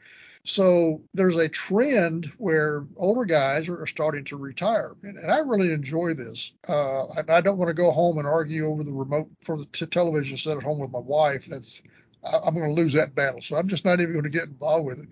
So 0.44 1.02
there's 1.14 1.36
a 1.36 1.48
trend 1.48 2.26
where 2.36 2.86
older 2.96 3.24
guys 3.24 3.68
are, 3.70 3.86
starting 3.86 4.24
to 4.24 4.36
retire, 4.36 4.92
and, 5.02 5.16
and 5.16 5.32
I 5.32 5.38
really 5.38 5.72
enjoy 5.72 6.12
this. 6.12 6.52
Uh, 6.68 7.06
I, 7.06 7.24
I, 7.28 7.40
don't 7.40 7.56
want 7.56 7.68
to 7.68 7.74
go 7.74 7.90
home 7.90 8.18
and 8.18 8.26
argue 8.26 8.66
over 8.66 8.84
the 8.84 8.92
remote 8.92 9.30
for 9.40 9.56
the 9.56 9.64
t- 9.66 9.86
television 9.86 10.36
set 10.36 10.58
at 10.58 10.62
home 10.62 10.78
with 10.78 10.90
my 10.90 10.98
wife. 10.98 11.46
That's 11.46 11.80
I, 12.24 12.40
I'm 12.44 12.54
going 12.54 12.74
to 12.74 12.80
lose 12.80 12.92
that 12.92 13.14
battle, 13.14 13.40
so 13.40 13.56
I'm 13.56 13.68
just 13.68 13.86
not 13.86 14.00
even 14.00 14.12
going 14.12 14.24
to 14.24 14.30
get 14.30 14.44
involved 14.44 14.84
with 14.84 15.00
it. 15.00 15.08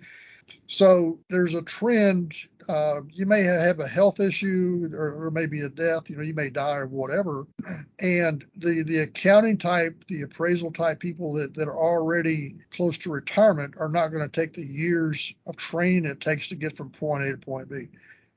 So 0.66 1.18
there's 1.28 1.54
a 1.54 1.62
trend. 1.62 2.34
Uh, 2.68 3.00
you 3.10 3.26
may 3.26 3.42
have 3.42 3.80
a 3.80 3.86
health 3.86 4.20
issue 4.20 4.88
or, 4.92 5.26
or 5.26 5.30
maybe 5.30 5.60
a 5.60 5.68
death. 5.68 6.08
You 6.08 6.16
know, 6.16 6.22
you 6.22 6.34
may 6.34 6.48
die 6.48 6.76
or 6.76 6.86
whatever. 6.86 7.46
And 7.98 8.44
the 8.56 8.82
the 8.82 9.00
accounting 9.00 9.58
type, 9.58 10.04
the 10.08 10.22
appraisal 10.22 10.70
type 10.70 11.00
people 11.00 11.34
that, 11.34 11.54
that 11.54 11.68
are 11.68 11.76
already 11.76 12.56
close 12.70 12.96
to 12.98 13.10
retirement 13.10 13.74
are 13.78 13.88
not 13.88 14.08
going 14.08 14.28
to 14.28 14.40
take 14.40 14.54
the 14.54 14.66
years 14.66 15.34
of 15.46 15.56
training 15.56 16.06
it 16.06 16.20
takes 16.20 16.48
to 16.48 16.54
get 16.54 16.76
from 16.76 16.90
point 16.90 17.24
A 17.24 17.32
to 17.32 17.38
point 17.38 17.68
B. 17.68 17.88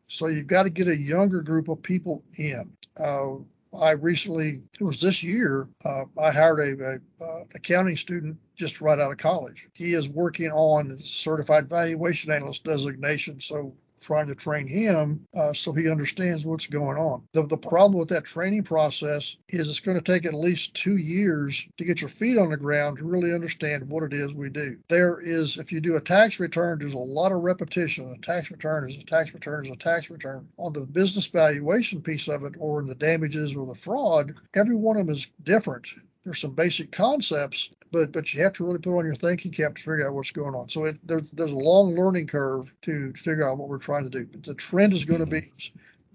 So 0.07 0.27
you've 0.27 0.47
got 0.47 0.63
to 0.63 0.69
get 0.69 0.87
a 0.87 0.95
younger 0.95 1.41
group 1.41 1.67
of 1.69 1.81
people 1.81 2.23
in. 2.37 2.71
Uh, 2.99 3.35
I 3.81 3.91
recently, 3.91 4.61
it 4.79 4.83
was 4.83 5.01
this 5.01 5.23
year, 5.23 5.67
uh, 5.83 6.05
I 6.17 6.31
hired 6.31 6.81
a, 6.81 6.99
a, 7.23 7.45
accounting 7.55 7.95
student 7.95 8.37
just 8.55 8.81
right 8.81 8.99
out 8.99 9.11
of 9.11 9.17
college. 9.17 9.67
He 9.73 9.93
is 9.93 10.09
working 10.09 10.51
on 10.51 10.97
certified 10.97 11.69
valuation 11.69 12.31
analyst 12.31 12.63
designation. 12.63 13.39
So 13.39 13.75
trying 14.05 14.27
to 14.27 14.35
train 14.35 14.67
him 14.67 15.25
uh, 15.35 15.51
so 15.51 15.73
he 15.73 15.89
understands 15.89 16.45
what's 16.45 16.67
going 16.67 16.97
on. 16.97 17.23
The, 17.33 17.43
the 17.47 17.57
problem 17.57 17.99
with 17.99 18.09
that 18.09 18.23
training 18.23 18.63
process 18.63 19.37
is 19.49 19.67
it's 19.67 19.79
going 19.79 19.97
to 19.97 20.03
take 20.03 20.25
at 20.25 20.33
least 20.33 20.75
two 20.75 20.97
years 20.97 21.67
to 21.77 21.85
get 21.85 22.01
your 22.01 22.09
feet 22.09 22.37
on 22.37 22.51
the 22.51 22.57
ground 22.57 22.99
to 22.99 23.05
really 23.05 23.33
understand 23.33 23.89
what 23.89 24.03
it 24.03 24.13
is 24.13 24.33
we 24.33 24.49
do. 24.49 24.77
There 24.89 25.19
is, 25.19 25.57
if 25.57 25.71
you 25.71 25.81
do 25.81 25.95
a 25.95 26.01
tax 26.01 26.39
return, 26.39 26.77
there's 26.77 26.93
a 26.93 26.99
lot 26.99 27.31
of 27.31 27.41
repetition. 27.41 28.09
A 28.11 28.17
tax 28.19 28.51
return 28.51 28.87
is 28.89 28.97
a 28.97 29.05
tax 29.05 29.33
return 29.33 29.65
is 29.65 29.71
a 29.71 29.75
tax 29.75 30.09
return. 30.09 30.47
On 30.57 30.71
the 30.71 30.81
business 30.81 31.25
valuation 31.25 32.01
piece 32.01 32.27
of 32.27 32.43
it, 32.43 32.53
or 32.59 32.79
in 32.81 32.85
the 32.85 32.95
damages 32.95 33.55
or 33.55 33.65
the 33.65 33.75
fraud, 33.75 34.33
every 34.53 34.75
one 34.75 34.97
of 34.97 35.07
them 35.07 35.13
is 35.13 35.27
different 35.43 35.87
there's 36.25 36.41
some 36.41 36.55
basic 36.55 36.91
concepts, 36.91 37.69
but 37.91 38.11
but 38.11 38.33
you 38.33 38.43
have 38.43 38.53
to 38.53 38.65
really 38.65 38.79
put 38.79 38.97
on 38.97 39.05
your 39.05 39.13
thinking 39.13 39.51
cap 39.51 39.75
to 39.75 39.81
figure 39.81 40.07
out 40.07 40.15
what's 40.15 40.31
going 40.31 40.55
on. 40.55 40.67
So 40.67 40.85
it, 40.85 40.97
there's 41.03 41.31
there's 41.31 41.51
a 41.51 41.57
long 41.57 41.95
learning 41.95 42.27
curve 42.27 42.73
to 42.81 43.13
figure 43.13 43.47
out 43.47 43.59
what 43.59 43.69
we're 43.69 43.77
trying 43.77 44.03
to 44.03 44.09
do. 44.09 44.25
But 44.25 44.43
the 44.43 44.55
trend 44.55 44.93
is 44.93 45.05
going 45.05 45.19
to 45.19 45.27
be 45.27 45.51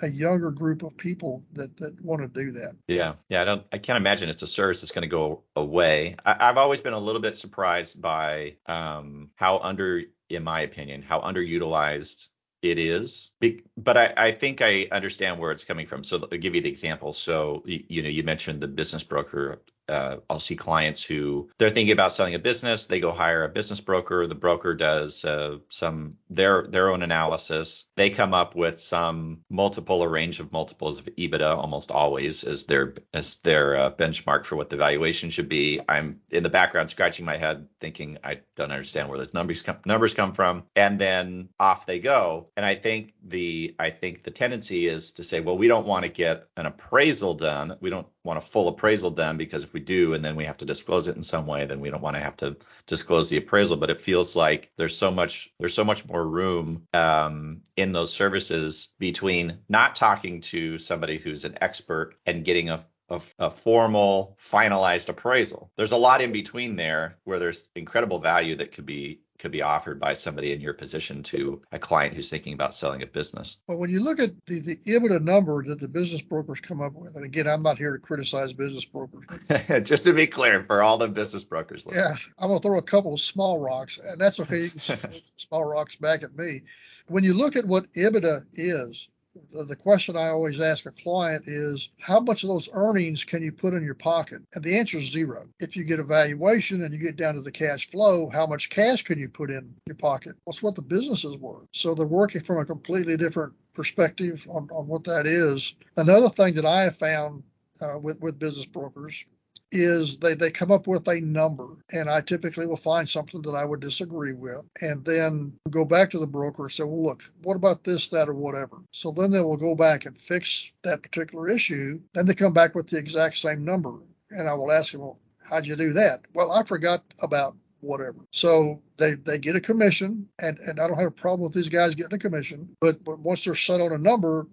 a 0.02 0.08
younger 0.08 0.50
group 0.50 0.82
of 0.82 0.96
people 0.96 1.44
that 1.52 1.76
that 1.76 2.00
want 2.04 2.22
to 2.22 2.28
do 2.28 2.50
that. 2.52 2.74
Yeah, 2.88 3.14
yeah. 3.28 3.42
I 3.42 3.44
don't. 3.44 3.64
I 3.72 3.78
can't 3.78 3.96
imagine 3.96 4.28
it's 4.28 4.42
a 4.42 4.48
service 4.48 4.80
that's 4.80 4.92
going 4.92 5.02
to 5.02 5.08
go 5.08 5.44
away. 5.54 6.16
I, 6.26 6.46
have 6.46 6.58
always 6.58 6.80
been 6.80 6.92
a 6.92 6.98
little 6.98 7.20
bit 7.20 7.36
surprised 7.36 8.02
by 8.02 8.56
um, 8.66 9.30
how 9.36 9.58
under, 9.58 10.02
in 10.28 10.42
my 10.42 10.62
opinion, 10.62 11.02
how 11.02 11.20
underutilized 11.20 12.26
it 12.62 12.78
is 12.78 13.30
but 13.78 13.96
I, 13.96 14.12
I, 14.16 14.32
think 14.32 14.60
i 14.60 14.86
understand 14.92 15.38
where 15.38 15.50
it's 15.50 15.64
coming 15.64 15.86
from 15.86 16.04
so 16.04 16.28
i'll 16.30 16.38
give 16.38 16.54
you 16.54 16.60
the 16.60 16.68
example 16.68 17.14
so 17.14 17.62
you, 17.64 17.84
you 17.88 18.02
know 18.02 18.10
you 18.10 18.22
mentioned 18.22 18.60
the 18.60 18.68
business 18.68 19.02
broker 19.02 19.62
uh, 19.90 20.18
I'll 20.28 20.38
see 20.38 20.56
clients 20.56 21.02
who 21.02 21.50
they're 21.58 21.70
thinking 21.70 21.92
about 21.92 22.12
selling 22.12 22.34
a 22.34 22.38
business. 22.38 22.86
They 22.86 23.00
go 23.00 23.12
hire 23.12 23.44
a 23.44 23.48
business 23.48 23.80
broker. 23.80 24.26
The 24.26 24.34
broker 24.34 24.74
does 24.74 25.24
uh, 25.24 25.58
some 25.68 26.16
their 26.28 26.66
their 26.68 26.90
own 26.90 27.02
analysis. 27.02 27.86
They 27.96 28.10
come 28.10 28.34
up 28.34 28.54
with 28.54 28.78
some 28.78 29.40
multiple 29.50 30.02
or 30.02 30.08
range 30.08 30.40
of 30.40 30.52
multiples 30.52 30.98
of 30.98 31.06
EBITDA 31.06 31.56
almost 31.56 31.90
always 31.90 32.44
as 32.44 32.64
their 32.64 32.94
as 33.12 33.36
their 33.36 33.76
uh, 33.76 33.90
benchmark 33.90 34.44
for 34.44 34.56
what 34.56 34.70
the 34.70 34.76
valuation 34.76 35.30
should 35.30 35.48
be. 35.48 35.80
I'm 35.88 36.20
in 36.30 36.42
the 36.42 36.48
background 36.48 36.90
scratching 36.90 37.24
my 37.24 37.36
head 37.36 37.66
thinking 37.80 38.18
I 38.22 38.40
don't 38.56 38.72
understand 38.72 39.08
where 39.08 39.18
those 39.18 39.34
numbers 39.34 39.62
come 39.62 39.78
numbers 39.84 40.14
come 40.14 40.32
from. 40.32 40.64
And 40.76 40.98
then 40.98 41.48
off 41.58 41.86
they 41.86 41.98
go. 41.98 42.48
And 42.56 42.64
I 42.64 42.74
think 42.74 43.14
the 43.22 43.74
I 43.78 43.90
think 43.90 44.22
the 44.22 44.30
tendency 44.30 44.86
is 44.86 45.12
to 45.12 45.24
say, 45.24 45.40
well, 45.40 45.58
we 45.58 45.68
don't 45.68 45.86
want 45.86 46.04
to 46.04 46.08
get 46.08 46.46
an 46.56 46.66
appraisal 46.66 47.34
done. 47.34 47.76
We 47.80 47.90
don't 47.90 48.06
want 48.24 48.38
a 48.38 48.42
full 48.42 48.68
appraisal 48.68 49.10
done 49.10 49.36
because 49.36 49.64
if 49.64 49.72
we 49.72 49.80
do 49.80 50.14
and 50.14 50.24
then 50.24 50.36
we 50.36 50.44
have 50.44 50.58
to 50.58 50.64
disclose 50.64 51.08
it 51.08 51.16
in 51.16 51.22
some 51.22 51.46
way, 51.46 51.66
then 51.66 51.80
we 51.80 51.90
don't 51.90 52.02
want 52.02 52.16
to 52.16 52.22
have 52.22 52.36
to 52.38 52.56
disclose 52.86 53.30
the 53.30 53.38
appraisal. 53.38 53.76
But 53.76 53.90
it 53.90 54.00
feels 54.00 54.36
like 54.36 54.70
there's 54.76 54.96
so 54.96 55.10
much 55.10 55.50
there's 55.58 55.74
so 55.74 55.84
much 55.84 56.06
more 56.06 56.26
room 56.26 56.86
um, 56.92 57.62
in 57.76 57.92
those 57.92 58.12
services 58.12 58.88
between 58.98 59.58
not 59.68 59.96
talking 59.96 60.40
to 60.42 60.78
somebody 60.78 61.18
who's 61.18 61.44
an 61.44 61.58
expert 61.60 62.14
and 62.26 62.44
getting 62.44 62.70
a 62.70 62.84
a, 63.10 63.20
a, 63.40 63.50
formal, 63.50 64.36
finalized 64.40 65.08
appraisal. 65.08 65.70
There's 65.76 65.90
a 65.90 65.96
lot 65.96 66.20
in 66.20 66.30
between 66.30 66.76
there 66.76 67.18
where 67.24 67.40
there's 67.40 67.68
incredible 67.74 68.20
value 68.20 68.54
that 68.56 68.70
could 68.70 68.86
be 68.86 69.22
could 69.40 69.50
be 69.50 69.62
offered 69.62 69.98
by 69.98 70.14
somebody 70.14 70.52
in 70.52 70.60
your 70.60 70.74
position 70.74 71.22
to 71.24 71.60
a 71.72 71.78
client 71.78 72.14
who's 72.14 72.30
thinking 72.30 72.52
about 72.52 72.74
selling 72.74 73.02
a 73.02 73.06
business. 73.06 73.56
But 73.66 73.78
when 73.78 73.90
you 73.90 74.02
look 74.02 74.20
at 74.20 74.32
the, 74.46 74.60
the 74.60 74.76
EBITDA 74.76 75.22
number 75.22 75.64
that 75.64 75.80
the 75.80 75.88
business 75.88 76.22
brokers 76.22 76.60
come 76.60 76.80
up 76.80 76.92
with, 76.92 77.16
and 77.16 77.24
again, 77.24 77.48
I'm 77.48 77.62
not 77.62 77.78
here 77.78 77.92
to 77.92 77.98
criticize 77.98 78.52
business 78.52 78.84
brokers. 78.84 79.24
Just 79.82 80.04
to 80.04 80.12
be 80.12 80.26
clear, 80.26 80.62
for 80.64 80.82
all 80.82 80.98
the 80.98 81.08
business 81.08 81.42
brokers. 81.42 81.86
Listening. 81.86 82.04
Yeah, 82.04 82.16
I'm 82.38 82.48
gonna 82.48 82.60
throw 82.60 82.78
a 82.78 82.82
couple 82.82 83.14
of 83.14 83.20
small 83.20 83.58
rocks, 83.58 83.98
and 83.98 84.20
that's 84.20 84.38
okay. 84.40 84.64
You 84.64 84.70
can 84.70 84.80
small 85.36 85.64
rocks 85.64 85.96
back 85.96 86.22
at 86.22 86.36
me. 86.36 86.62
When 87.08 87.24
you 87.24 87.34
look 87.34 87.56
at 87.56 87.64
what 87.64 87.92
EBITDA 87.94 88.44
is, 88.52 89.08
the 89.52 89.76
question 89.76 90.16
I 90.16 90.28
always 90.28 90.60
ask 90.60 90.86
a 90.86 90.90
client 90.90 91.44
is 91.46 91.90
how 92.00 92.20
much 92.20 92.42
of 92.42 92.48
those 92.48 92.68
earnings 92.72 93.24
can 93.24 93.42
you 93.42 93.52
put 93.52 93.74
in 93.74 93.82
your 93.82 93.94
pocket? 93.94 94.42
And 94.54 94.64
the 94.64 94.78
answer 94.78 94.98
is 94.98 95.10
zero. 95.10 95.44
If 95.60 95.76
you 95.76 95.84
get 95.84 95.98
a 95.98 96.04
valuation 96.04 96.82
and 96.82 96.92
you 96.92 97.00
get 97.00 97.16
down 97.16 97.34
to 97.34 97.42
the 97.42 97.50
cash 97.50 97.88
flow, 97.88 98.28
how 98.28 98.46
much 98.46 98.70
cash 98.70 99.02
can 99.02 99.18
you 99.18 99.28
put 99.28 99.50
in 99.50 99.74
your 99.86 99.96
pocket? 99.96 100.36
What's 100.44 100.62
what 100.62 100.74
the 100.74 100.82
business 100.82 101.24
is 101.24 101.36
worth? 101.36 101.68
So 101.72 101.94
they're 101.94 102.06
working 102.06 102.40
from 102.40 102.58
a 102.58 102.64
completely 102.64 103.16
different 103.16 103.52
perspective 103.74 104.46
on, 104.50 104.68
on 104.72 104.86
what 104.86 105.04
that 105.04 105.26
is. 105.26 105.74
Another 105.96 106.28
thing 106.28 106.54
that 106.54 106.66
I 106.66 106.82
have 106.82 106.96
found 106.96 107.42
uh, 107.80 107.98
with, 107.98 108.20
with 108.20 108.38
business 108.38 108.66
brokers 108.66 109.24
is 109.72 110.18
they, 110.18 110.34
they 110.34 110.50
come 110.50 110.70
up 110.70 110.86
with 110.86 111.06
a 111.08 111.20
number 111.20 111.68
and 111.92 112.10
I 112.10 112.20
typically 112.20 112.66
will 112.66 112.76
find 112.76 113.08
something 113.08 113.42
that 113.42 113.54
I 113.54 113.64
would 113.64 113.80
disagree 113.80 114.32
with 114.32 114.68
and 114.80 115.04
then 115.04 115.52
go 115.70 115.84
back 115.84 116.10
to 116.10 116.18
the 116.18 116.26
broker 116.26 116.64
and 116.64 116.72
say, 116.72 116.84
well, 116.84 117.02
look, 117.02 117.22
what 117.42 117.56
about 117.56 117.84
this, 117.84 118.08
that, 118.10 118.28
or 118.28 118.34
whatever? 118.34 118.78
So 118.92 119.12
then 119.12 119.30
they 119.30 119.40
will 119.40 119.56
go 119.56 119.74
back 119.74 120.06
and 120.06 120.16
fix 120.16 120.72
that 120.82 121.02
particular 121.02 121.48
issue. 121.48 122.00
Then 122.14 122.26
they 122.26 122.34
come 122.34 122.52
back 122.52 122.74
with 122.74 122.88
the 122.88 122.98
exact 122.98 123.36
same 123.36 123.64
number. 123.64 123.94
And 124.30 124.48
I 124.48 124.54
will 124.54 124.72
ask 124.72 124.92
them, 124.92 125.02
well, 125.02 125.18
how'd 125.42 125.66
you 125.66 125.76
do 125.76 125.92
that? 125.94 126.22
Well, 126.34 126.52
I 126.52 126.62
forgot 126.62 127.04
about 127.22 127.56
whatever. 127.80 128.18
So 128.30 128.82
they, 128.96 129.14
they 129.14 129.38
get 129.38 129.56
a 129.56 129.60
commission 129.60 130.28
and, 130.40 130.58
and 130.58 130.78
I 130.78 130.86
don't 130.86 130.98
have 130.98 131.06
a 131.06 131.10
problem 131.10 131.42
with 131.42 131.54
these 131.54 131.68
guys 131.68 131.94
getting 131.94 132.14
a 132.14 132.18
commission, 132.18 132.76
but, 132.80 133.02
but 133.02 133.18
once 133.20 133.44
they're 133.44 133.54
set 133.54 133.80
on 133.80 133.92
a 133.92 133.98
number, 133.98 134.46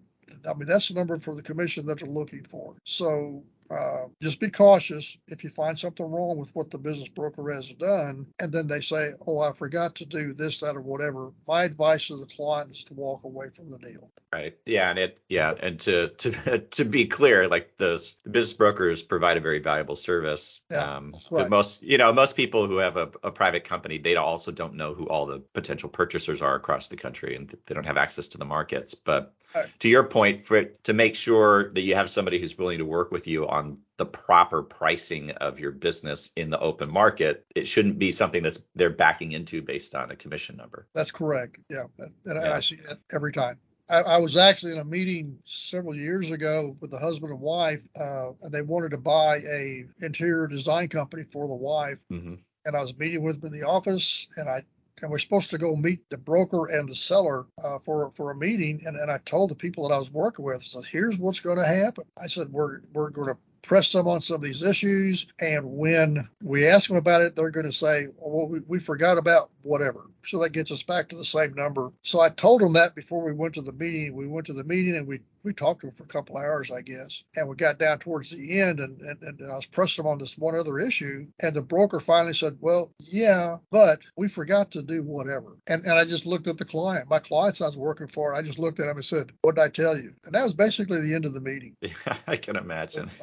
I 0.49 0.53
mean, 0.53 0.67
that's 0.67 0.87
the 0.87 0.93
number 0.93 1.17
for 1.17 1.35
the 1.35 1.41
commission 1.41 1.85
that 1.87 1.99
they're 1.99 2.09
looking 2.09 2.43
for. 2.43 2.75
So 2.85 3.43
uh, 3.69 4.05
just 4.21 4.39
be 4.39 4.49
cautious 4.49 5.17
if 5.27 5.43
you 5.43 5.49
find 5.49 5.77
something 5.77 6.05
wrong 6.05 6.37
with 6.37 6.49
what 6.53 6.71
the 6.71 6.77
business 6.77 7.09
broker 7.09 7.51
has 7.51 7.73
done, 7.73 8.27
and 8.41 8.51
then 8.51 8.67
they 8.67 8.79
say, 8.79 9.11
"Oh, 9.25 9.39
I 9.39 9.51
forgot 9.53 9.95
to 9.95 10.05
do 10.05 10.33
this, 10.33 10.61
that, 10.61 10.75
or 10.75 10.81
whatever." 10.81 11.31
My 11.47 11.63
advice 11.63 12.07
to 12.07 12.17
the 12.17 12.25
client 12.25 12.71
is 12.71 12.83
to 12.85 12.93
walk 12.93 13.23
away 13.23 13.49
from 13.49 13.69
the 13.69 13.77
deal. 13.77 14.11
Right. 14.31 14.57
Yeah, 14.65 14.89
and 14.89 14.99
it 14.99 15.19
yeah, 15.29 15.53
and 15.59 15.79
to 15.81 16.09
to 16.09 16.59
to 16.71 16.85
be 16.85 17.07
clear, 17.07 17.47
like 17.47 17.77
those 17.77 18.15
the 18.23 18.29
business 18.29 18.53
brokers 18.53 19.03
provide 19.03 19.37
a 19.37 19.41
very 19.41 19.59
valuable 19.59 19.95
service. 19.95 20.61
Yeah, 20.71 20.95
um, 20.95 21.11
that's 21.11 21.31
right. 21.31 21.49
Most 21.49 21.83
you 21.83 21.97
know 21.97 22.13
most 22.13 22.35
people 22.35 22.67
who 22.67 22.77
have 22.77 22.97
a, 22.97 23.11
a 23.23 23.31
private 23.31 23.65
company, 23.65 23.97
they 23.97 24.15
also 24.15 24.51
don't 24.51 24.75
know 24.75 24.93
who 24.93 25.07
all 25.07 25.25
the 25.25 25.39
potential 25.53 25.89
purchasers 25.89 26.41
are 26.41 26.55
across 26.55 26.87
the 26.87 26.97
country, 26.97 27.35
and 27.35 27.53
they 27.65 27.75
don't 27.75 27.85
have 27.85 27.97
access 27.97 28.29
to 28.29 28.37
the 28.37 28.45
markets. 28.45 28.95
But. 28.95 29.33
To 29.79 29.89
your 29.89 30.03
point, 30.03 30.45
for 30.45 30.63
to 30.63 30.93
make 30.93 31.15
sure 31.15 31.71
that 31.73 31.81
you 31.81 31.95
have 31.95 32.09
somebody 32.09 32.39
who's 32.39 32.57
willing 32.57 32.77
to 32.77 32.85
work 32.85 33.11
with 33.11 33.27
you 33.27 33.47
on 33.47 33.77
the 33.97 34.05
proper 34.05 34.61
pricing 34.61 35.31
of 35.31 35.59
your 35.59 35.71
business 35.71 36.31
in 36.35 36.49
the 36.49 36.59
open 36.59 36.91
market, 36.91 37.45
it 37.55 37.67
shouldn't 37.67 37.97
be 37.97 38.11
something 38.11 38.43
that's 38.43 38.59
they're 38.75 38.89
backing 38.89 39.31
into 39.31 39.61
based 39.61 39.95
on 39.95 40.11
a 40.11 40.15
commission 40.15 40.55
number. 40.55 40.87
That's 40.93 41.11
correct. 41.11 41.57
Yeah, 41.69 41.85
and 41.97 42.13
yeah. 42.25 42.53
I 42.53 42.59
see 42.59 42.75
that 42.87 42.99
every 43.11 43.31
time. 43.31 43.59
I, 43.89 44.01
I, 44.01 44.17
was 44.17 44.35
actually 44.35 44.73
in 44.73 44.79
a 44.79 44.85
meeting 44.85 45.39
several 45.45 45.95
years 45.95 46.31
ago 46.31 46.75
with 46.81 46.91
the 46.91 46.99
husband 46.99 47.31
and 47.31 47.39
wife, 47.39 47.83
uh, 47.97 48.31
and 48.41 48.51
they 48.51 48.61
wanted 48.61 48.91
to 48.91 48.97
buy 48.97 49.37
a 49.37 49.85
interior 50.01 50.45
design 50.47 50.89
company 50.89 51.23
for 51.23 51.47
the 51.47 51.55
wife. 51.55 52.03
Mm-hmm. 52.11 52.35
And 52.65 52.75
I 52.75 52.81
was 52.81 52.97
meeting 52.97 53.23
with 53.23 53.39
them 53.39 53.53
in 53.53 53.59
the 53.61 53.65
office, 53.65 54.27
and 54.35 54.49
I 54.49 54.63
and 55.01 55.11
we're 55.11 55.17
supposed 55.17 55.49
to 55.51 55.57
go 55.57 55.75
meet 55.75 56.09
the 56.09 56.17
broker 56.17 56.67
and 56.67 56.87
the 56.87 56.95
seller 56.95 57.45
uh, 57.63 57.79
for 57.79 58.11
for 58.11 58.31
a 58.31 58.35
meeting. 58.35 58.81
And, 58.85 58.97
and 58.97 59.11
I 59.11 59.19
told 59.19 59.49
the 59.51 59.55
people 59.55 59.87
that 59.87 59.93
I 59.93 59.97
was 59.97 60.11
working 60.11 60.45
with, 60.45 60.57
I 60.57 60.63
said, 60.63 60.85
"Here's 60.85 61.19
what's 61.19 61.39
going 61.39 61.57
to 61.57 61.65
happen." 61.65 62.05
I 62.21 62.27
said, 62.27 62.51
"We're 62.51 62.81
we're 62.93 63.09
going 63.09 63.29
to 63.29 63.37
press 63.67 63.91
them 63.91 64.07
on 64.07 64.21
some 64.21 64.35
of 64.35 64.41
these 64.41 64.63
issues. 64.63 65.27
And 65.41 65.65
when 65.65 66.27
we 66.41 66.65
ask 66.65 66.87
them 66.87 66.97
about 66.97 67.21
it, 67.21 67.35
they're 67.35 67.51
going 67.51 67.65
to 67.65 67.71
say, 67.71 68.07
well, 68.17 68.47
we, 68.47 68.61
we 68.65 68.79
forgot 68.79 69.17
about 69.17 69.49
whatever. 69.61 70.07
So 70.25 70.39
that 70.39 70.53
gets 70.53 70.71
us 70.71 70.83
back 70.83 71.09
to 71.09 71.17
the 71.17 71.25
same 71.25 71.53
number. 71.53 71.91
So 72.01 72.21
I 72.21 72.29
told 72.29 72.61
them 72.61 72.73
that 72.73 72.95
before 72.95 73.23
we 73.23 73.33
went 73.33 73.53
to 73.55 73.61
the 73.61 73.73
meeting. 73.73 74.15
We 74.15 74.27
went 74.27 74.47
to 74.47 74.53
the 74.53 74.63
meeting 74.63 74.95
and 74.95 75.05
we 75.05 75.19
we 75.47 75.53
talked 75.53 75.81
to 75.81 75.87
him 75.87 75.93
for 75.93 76.03
a 76.03 76.07
couple 76.07 76.37
hours, 76.37 76.69
I 76.69 76.81
guess. 76.81 77.23
And 77.35 77.47
we 77.47 77.55
got 77.55 77.79
down 77.79 77.99
towards 77.99 78.31
the 78.31 78.59
end 78.59 78.81
and, 78.81 78.99
and, 79.01 79.23
and 79.23 79.51
I 79.51 79.55
was 79.55 79.65
pressing 79.65 80.03
them 80.03 80.11
on 80.11 80.17
this 80.17 80.37
one 80.37 80.55
other 80.55 80.77
issue. 80.77 81.25
And 81.41 81.55
the 81.55 81.61
broker 81.61 81.99
finally 81.99 82.33
said, 82.33 82.57
Well, 82.59 82.91
yeah, 82.99 83.57
but 83.71 84.01
we 84.17 84.27
forgot 84.27 84.71
to 84.71 84.81
do 84.81 85.03
whatever. 85.03 85.55
And, 85.67 85.83
and 85.85 85.93
I 85.93 86.03
just 86.03 86.25
looked 86.25 86.47
at 86.47 86.57
the 86.57 86.65
client. 86.65 87.09
My 87.09 87.19
clients 87.19 87.61
I 87.61 87.65
was 87.65 87.77
working 87.77 88.07
for, 88.07 88.35
I 88.35 88.41
just 88.41 88.59
looked 88.59 88.81
at 88.81 88.89
him 88.89 88.97
and 88.97 89.05
said, 89.05 89.31
What 89.41 89.55
did 89.55 89.63
I 89.63 89.69
tell 89.69 89.97
you? 89.97 90.11
And 90.25 90.35
that 90.35 90.43
was 90.43 90.53
basically 90.53 90.99
the 90.99 91.15
end 91.15 91.25
of 91.25 91.33
the 91.33 91.41
meeting. 91.41 91.75
Yeah, 91.87 92.17
I 92.27 92.35
can 92.35 92.57
imagine. 92.57 93.09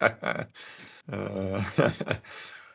uh, 1.12 1.64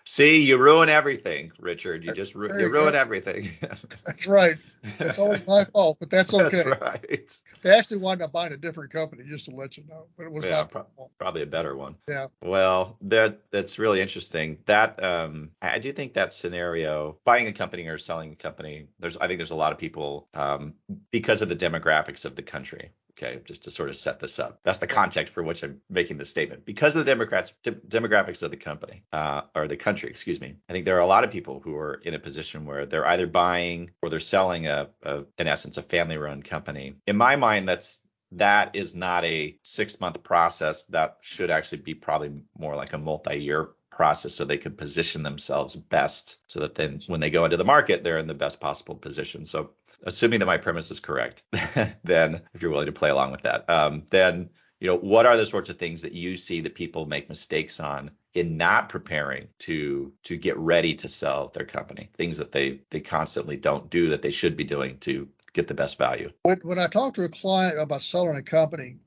See, 0.08 0.42
you 0.42 0.58
ruin 0.60 0.88
everything, 0.88 1.52
Richard. 1.60 2.04
You 2.04 2.14
just 2.14 2.36
ru- 2.36 2.54
you, 2.54 2.66
you 2.66 2.72
ruin 2.72 2.94
everything. 2.94 3.50
that's 4.06 4.28
right. 4.28 4.56
That's 5.00 5.18
always 5.18 5.46
my 5.48 5.66
fault, 5.66 5.98
but 6.00 6.12
that's 6.12 6.32
okay. 6.34 6.64
That's 6.64 6.82
right. 6.82 7.40
They 7.64 7.72
actually 7.72 7.98
wound 7.98 8.22
up 8.22 8.32
buying 8.32 8.54
a 8.54 8.58
different 8.58 8.92
company, 8.92 9.24
just 9.28 9.46
to 9.46 9.52
let 9.52 9.78
you 9.78 9.84
know, 9.90 10.06
but 10.16 10.28
it 10.28 10.32
was 10.32 10.46
yeah, 10.46 10.58
not 10.58 10.70
pro- 10.70 10.86
probably 11.18 11.42
a 11.42 11.48
better 11.48 11.76
one. 11.76 11.96
Yeah. 12.08 12.28
Well, 12.44 12.98
that 13.02 13.40
that's 13.50 13.80
really 13.80 14.00
interesting. 14.00 14.60
That 14.68 15.04
um, 15.04 15.50
I 15.60 15.80
do 15.80 15.92
think 15.92 16.14
that 16.14 16.34
scenario, 16.34 17.18
buying 17.26 17.48
a 17.48 17.52
company 17.52 17.88
or 17.88 17.98
selling 17.98 18.32
a 18.32 18.36
company, 18.36 18.88
there's 19.00 19.18
I 19.18 19.26
think 19.26 19.40
there's 19.40 19.52
a 19.52 19.56
lot 19.56 19.72
of 19.72 19.80
people 19.80 20.28
um, 20.36 20.76
because 21.10 21.42
of 21.42 21.50
the 21.50 21.56
demographics 21.56 22.26
of 22.26 22.36
the 22.36 22.44
country 22.44 22.92
Okay, 23.18 23.40
just 23.46 23.64
to 23.64 23.72
sort 23.72 23.88
of 23.88 23.96
set 23.96 24.20
this 24.20 24.40
up. 24.40 24.60
That's 24.64 24.80
the 24.80 24.88
context 24.88 25.34
for 25.34 25.42
which 25.42 25.64
I'm 25.64 25.80
making 25.90 26.18
this 26.18 26.30
statement. 26.30 26.66
Because 26.66 26.98
of 26.98 27.06
the 27.06 27.10
Democrats, 27.10 27.54
de- 27.64 27.72
demographics 27.72 28.44
of 28.44 28.52
the 28.52 28.58
company, 28.58 29.04
uh, 29.14 29.44
or 29.56 29.70
the 29.70 29.78
country, 29.78 30.10
excuse 30.10 30.42
me, 30.42 30.58
I 30.70 30.74
think 30.74 30.84
there 30.84 30.98
are 30.98 31.02
a 31.02 31.08
lot 31.08 31.24
of 31.24 31.32
people 31.32 31.62
who 31.62 31.78
are 31.78 32.02
in 32.04 32.14
a 32.14 32.20
position 32.20 32.66
where 32.66 32.86
they're 32.86 33.08
either 33.08 33.28
buying 33.28 33.92
or 34.02 34.10
they're 34.10 34.20
selling 34.20 34.68
a, 34.68 34.90
a 35.04 35.24
in 35.38 35.48
essence, 35.48 35.78
a 35.78 35.82
family-run 35.82 36.44
company. 36.44 36.96
In 37.08 37.16
my 37.16 37.38
mind, 37.38 37.70
that's 37.70 38.02
that 38.34 38.76
is 38.76 38.96
not 38.96 39.24
a 39.24 39.58
six-month 39.64 40.22
process. 40.24 40.84
That 40.86 41.18
should 41.22 41.52
actually 41.52 41.84
be 41.84 41.94
probably 41.94 42.44
more 42.58 42.76
like 42.76 42.92
a 42.92 42.98
multi-year 42.98 43.70
process 43.96 44.34
so 44.36 44.44
they 44.44 44.58
can 44.58 44.76
position 44.76 45.24
themselves 45.24 45.74
best 45.74 46.40
so 46.48 46.60
that 46.60 46.76
then 46.76 47.00
when 47.08 47.22
they 47.22 47.30
go 47.30 47.46
into 47.46 47.56
the 47.56 47.64
market 47.64 48.04
they're 48.04 48.18
in 48.18 48.28
the 48.28 48.34
best 48.34 48.60
possible 48.60 48.96
position 48.96 49.46
so 49.46 49.70
assuming 50.04 50.40
that 50.40 50.46
my 50.46 50.58
premise 50.58 50.92
is 50.92 51.00
correct, 51.00 51.44
then 52.04 52.42
if 52.54 52.62
you're 52.62 52.72
willing 52.72 52.86
to 52.86 52.92
play 52.92 53.10
along 53.10 53.32
with 53.32 53.42
that, 53.44 53.70
um, 53.70 54.04
then 54.12 54.50
you 54.80 54.88
know 54.88 54.98
what 54.98 55.26
are 55.26 55.38
the 55.38 55.46
sorts 55.46 55.70
of 55.70 55.78
things 55.78 56.02
that 56.02 56.12
you 56.12 56.36
see 56.38 56.62
that 56.62 56.76
people 56.76 57.06
make 57.06 57.30
mistakes 57.30 57.80
on 57.80 58.12
in 58.34 58.58
not 58.58 58.90
preparing 58.90 59.48
to 59.60 60.12
to 60.24 60.36
get 60.36 60.58
ready 60.58 60.94
to 60.94 61.08
sell 61.08 61.48
their 61.54 61.66
company 61.66 62.10
things 62.18 62.38
that 62.38 62.52
they 62.52 62.82
they 62.90 63.00
constantly 63.00 63.56
don't 63.56 63.90
do 63.90 64.10
that 64.10 64.22
they 64.22 64.32
should 64.32 64.58
be 64.58 64.66
doing 64.66 64.98
to 65.00 65.28
get 65.56 65.68
the 65.68 65.74
best 65.74 65.98
value. 65.98 66.30
When, 66.44 66.60
when 66.64 66.80
I 66.80 66.88
talk 66.88 67.14
to 67.16 67.24
a 67.24 67.30
client 67.30 67.80
about 67.80 68.02
selling 68.02 68.36
a 68.36 68.44
company, 68.44 68.98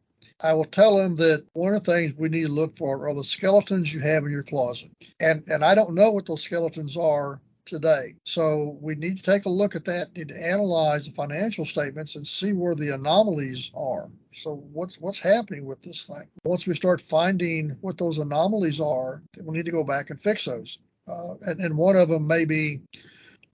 I 0.43 0.55
will 0.55 0.65
tell 0.65 0.97
them 0.97 1.17
that 1.17 1.45
one 1.53 1.75
of 1.75 1.85
the 1.85 1.93
things 1.93 2.15
we 2.17 2.29
need 2.29 2.47
to 2.47 2.53
look 2.53 2.77
for 2.77 3.07
are 3.07 3.15
the 3.15 3.25
skeletons 3.25 3.93
you 3.93 4.01
have 4.01 4.25
in 4.25 4.33
your 4.33 4.43
closet. 4.43 4.91
And 5.21 5.45
and 5.49 5.65
I 5.65 5.75
don't 5.75 5.95
know 5.95 6.11
what 6.11 6.27
those 6.27 6.43
skeletons 6.43 6.97
are 6.97 7.41
today. 7.71 8.15
So 8.25 8.79
we 8.81 8.95
need 8.95 9.17
to 9.17 9.23
take 9.23 9.45
a 9.45 9.51
look 9.51 9.77
at 9.77 9.85
that, 9.87 10.17
need 10.17 10.29
to 10.29 10.43
analyze 10.47 11.07
the 11.07 11.13
financial 11.13 11.65
statements 11.65 12.17
and 12.17 12.27
see 12.27 12.53
where 12.53 12.75
the 12.75 12.95
anomalies 12.95 13.71
are. 13.75 14.09
So 14.33 14.57
what's 14.73 15.01
what's 15.01 15.19
happening 15.19 15.65
with 15.67 15.83
this 15.83 16.07
thing? 16.07 16.29
Once 16.45 16.67
we 16.67 16.75
start 16.75 17.01
finding 17.01 17.71
what 17.81 17.99
those 17.99 18.19
anomalies 18.19 18.81
are, 18.81 19.23
we 19.43 19.57
need 19.57 19.67
to 19.67 19.73
go 19.73 19.85
back 19.85 20.11
and 20.11 20.21
fix 20.21 20.45
those. 20.45 20.79
Uh, 21.09 21.35
and, 21.47 21.61
and 21.61 21.77
one 21.77 21.97
of 21.97 22.09
them 22.09 22.27
may 22.27 22.45
be 22.45 22.81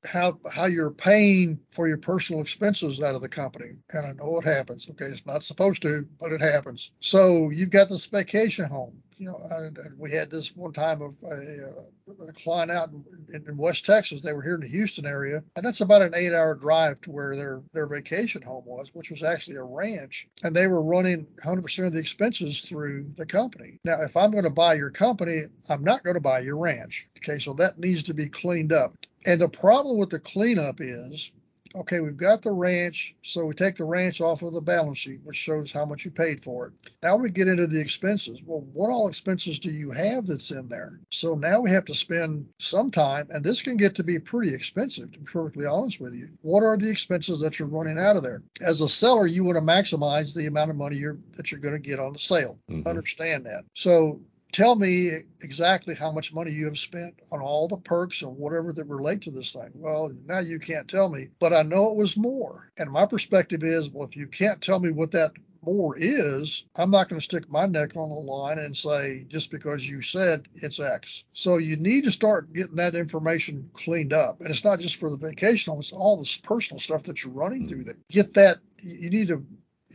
how 0.05 0.39
how 0.53 0.67
you're 0.67 0.91
paying 0.91 1.59
for 1.71 1.89
your 1.89 1.97
personal 1.97 2.43
expenses 2.43 3.03
out 3.03 3.15
of 3.15 3.23
the 3.23 3.29
company. 3.29 3.73
And 3.93 4.07
I 4.07 4.13
know 4.13 4.39
it 4.39 4.45
happens. 4.45 4.89
Okay, 4.91 5.07
it's 5.07 5.27
not 5.27 5.43
supposed 5.43 5.83
to, 5.83 6.07
but 6.21 6.33
it 6.33 6.41
happens. 6.41 6.91
So 7.01 7.51
you've 7.51 7.71
got 7.71 7.89
this 7.89 8.07
vacation 8.07 8.67
home. 8.67 9.03
You 9.25 9.31
know, 9.31 9.41
uh, 9.51 9.63
and, 9.63 9.79
and 9.79 9.99
we 9.99 10.11
had 10.11 10.31
this 10.31 10.55
one 10.55 10.75
time 10.75 11.01
of 11.01 11.15
a, 11.23 11.31
uh, 11.31 12.25
a 12.29 12.33
client 12.35 12.71
out 12.71 12.91
in, 13.33 13.43
in, 13.49 13.57
West 13.57 13.87
Texas. 13.87 14.21
They 14.21 14.35
were 14.35 14.43
here 14.43 14.57
in 14.57 14.61
the 14.61 14.69
Houston 14.69 15.07
area, 15.07 15.43
and 15.57 15.65
that's 15.65 15.81
about 15.81 16.03
an 16.03 16.15
eight-hour 16.15 16.57
drive 16.57 17.01
to 17.03 17.11
where 17.11 17.35
their 17.35 17.63
their 17.73 17.87
vacation 17.87 18.43
home 18.43 18.65
was, 18.67 18.95
which 18.95 19.09
was 19.09 19.23
actually 19.23 19.57
a 19.57 19.63
ranch. 19.63 20.29
And 20.43 20.55
they 20.55 20.67
were 20.67 20.83
running 20.83 21.27
100% 21.43 21.87
of 21.87 21.95
the 21.95 22.01
expenses 22.01 22.61
through 22.61 23.05
the 23.17 23.25
company. 23.25 23.79
Now, 23.83 24.03
if 24.03 24.15
I'm 24.15 24.31
going 24.31 24.45
to 24.45 24.51
buy 24.51 24.75
your 24.75 24.91
company, 24.91 25.45
I'm 25.71 25.85
not 25.85 26.05
going 26.05 26.15
to 26.17 26.21
buy 26.21 26.41
your 26.41 26.59
ranch. 26.59 27.09
Okay, 27.17 27.39
so 27.39 27.55
that 27.55 27.79
needs 27.79 28.03
to 28.03 28.15
be 28.15 28.29
cleaned 28.29 28.75
up. 28.75 28.93
And 29.25 29.41
the 29.41 29.49
problem 29.49 29.97
with 29.97 30.11
the 30.11 30.21
cleanup 30.21 30.83
is 30.83 31.33
okay, 31.75 32.01
we've 32.01 32.17
got 32.17 32.43
the 32.43 32.53
ranch, 32.53 33.15
so 33.23 33.45
we 33.47 33.55
take 33.55 33.77
the 33.77 33.85
ranch 33.85 34.21
off 34.21 34.43
of 34.43 34.53
the 34.53 34.61
balance 34.61 34.99
sheet, 34.99 35.21
which 35.25 35.37
shows 35.37 35.73
how 35.73 35.85
much 35.85 36.05
you 36.05 36.11
paid 36.11 36.41
for 36.41 36.67
it. 36.67 36.73
Now 37.03 37.17
we 37.17 37.31
get 37.31 37.49
into 37.49 37.67
the 37.67 37.81
expenses. 37.81 38.43
Well, 38.45 38.61
what 38.73 38.91
all 38.91 39.09
expenses 39.09 39.59
do 39.59 39.71
you 39.71 39.91
have 39.91 40.27
that's 40.27 40.51
in 40.51 40.69
there? 40.69 41.01
So 41.11 41.35
now 41.35 41.61
we 41.61 41.71
have 41.71 41.85
to 41.87 41.95
spend 41.95 42.49
some 42.59 42.91
time, 42.91 43.29
and 43.31 43.45
this 43.45 43.63
can 43.63 43.77
get 43.77 43.97
to 43.97 44.05
be 44.05 44.19
pretty 44.19 44.55
expensive, 44.55 45.13
to 45.13 45.19
be 45.19 45.25
perfectly 45.25 45.67
honest 45.67 46.01
with 46.01 46.15
you. 46.15 46.29
What 46.43 46.63
are 46.63 46.77
the 46.77 46.91
expenses 46.91 47.41
that 47.41 47.59
you're 47.59 47.69
running 47.69 47.99
out 47.99 48.17
of 48.17 48.23
there? 48.23 48.43
As 48.61 48.81
a 48.81 48.89
seller, 48.89 49.27
you 49.27 49.45
want 49.45 49.57
to 49.57 49.63
maximize 49.63 50.35
the 50.35 50.47
amount 50.47 50.71
of 50.71 50.77
money 50.77 50.97
you're, 50.97 51.19
that 51.37 51.51
you're 51.51 51.61
going 51.61 51.75
to 51.75 51.81
get 51.81 52.01
on 52.01 52.13
the 52.13 52.19
sale. 52.19 52.59
Mm-hmm. 52.71 52.89
Understand 52.89 53.47
that. 53.47 53.65
So 53.75 54.21
tell 54.55 54.77
me 54.77 55.11
exactly 55.43 55.95
how 55.97 56.13
much 56.13 56.33
money 56.33 56.53
you 56.53 56.65
have 56.67 56.79
spent 56.79 57.15
on 57.33 57.41
all 57.41 57.67
the 57.67 57.77
perks 57.77 58.23
or 58.23 58.33
whatever 58.33 58.73
that 58.73 58.87
relate 58.87 59.23
to 59.23 59.31
this 59.33 59.53
thing. 59.53 59.71
Well, 59.75 60.13
now 60.27 60.39
you 60.39 60.61
can't 60.61 60.89
tell 60.89 61.09
me, 61.09 61.29
but 61.41 61.53
I 61.53 61.63
know 61.63 61.91
it 61.91 61.97
was 61.97 62.17
more. 62.17 62.71
And 62.79 62.91
my 62.91 63.05
perspective 63.05 63.65
is, 63.65 63.91
well, 63.91 64.07
if 64.07 64.17
you 64.17 64.29
can't 64.29 64.63
tell 64.63 64.79
me 64.79 64.93
what 64.93 65.11
that 65.11 65.33
more 65.61 65.97
is, 65.99 66.67
I'm 66.77 66.91
not 66.91 67.09
going 67.09 67.19
to 67.19 67.25
stick 67.25 67.51
my 67.51 67.67
neck 67.67 67.97
on 67.97 68.11
the 68.11 68.15
line 68.15 68.59
and 68.59 68.77
say 68.77 69.25
just 69.29 69.51
because 69.51 69.89
you 69.89 70.03
said 70.03 70.47
it's 70.55 70.79
X. 70.79 71.25
So 71.33 71.57
you 71.57 71.77
need 71.77 72.05
to 72.05 72.13
start 72.13 72.53
getting 72.53 72.77
that 72.77 72.95
information 72.95 73.71
cleaned 73.73 74.13
up. 74.13 74.41
And 74.41 74.51
it's 74.51 74.65
not 74.65 74.79
just 74.79 74.97
for 74.97 75.11
the 75.11 75.17
vacation 75.17 75.75
it's 75.79 75.93
all 75.93 76.17
this 76.17 76.37
personal 76.37 76.79
stuff 76.79 77.05
that 77.05 77.25
you're 77.25 77.33
running 77.33 77.63
mm-hmm. 77.63 77.69
through 77.69 77.85
that. 77.85 78.09
Get 78.09 78.35
that 78.35 78.59
you 78.83 79.11
need 79.11 79.29
to 79.29 79.45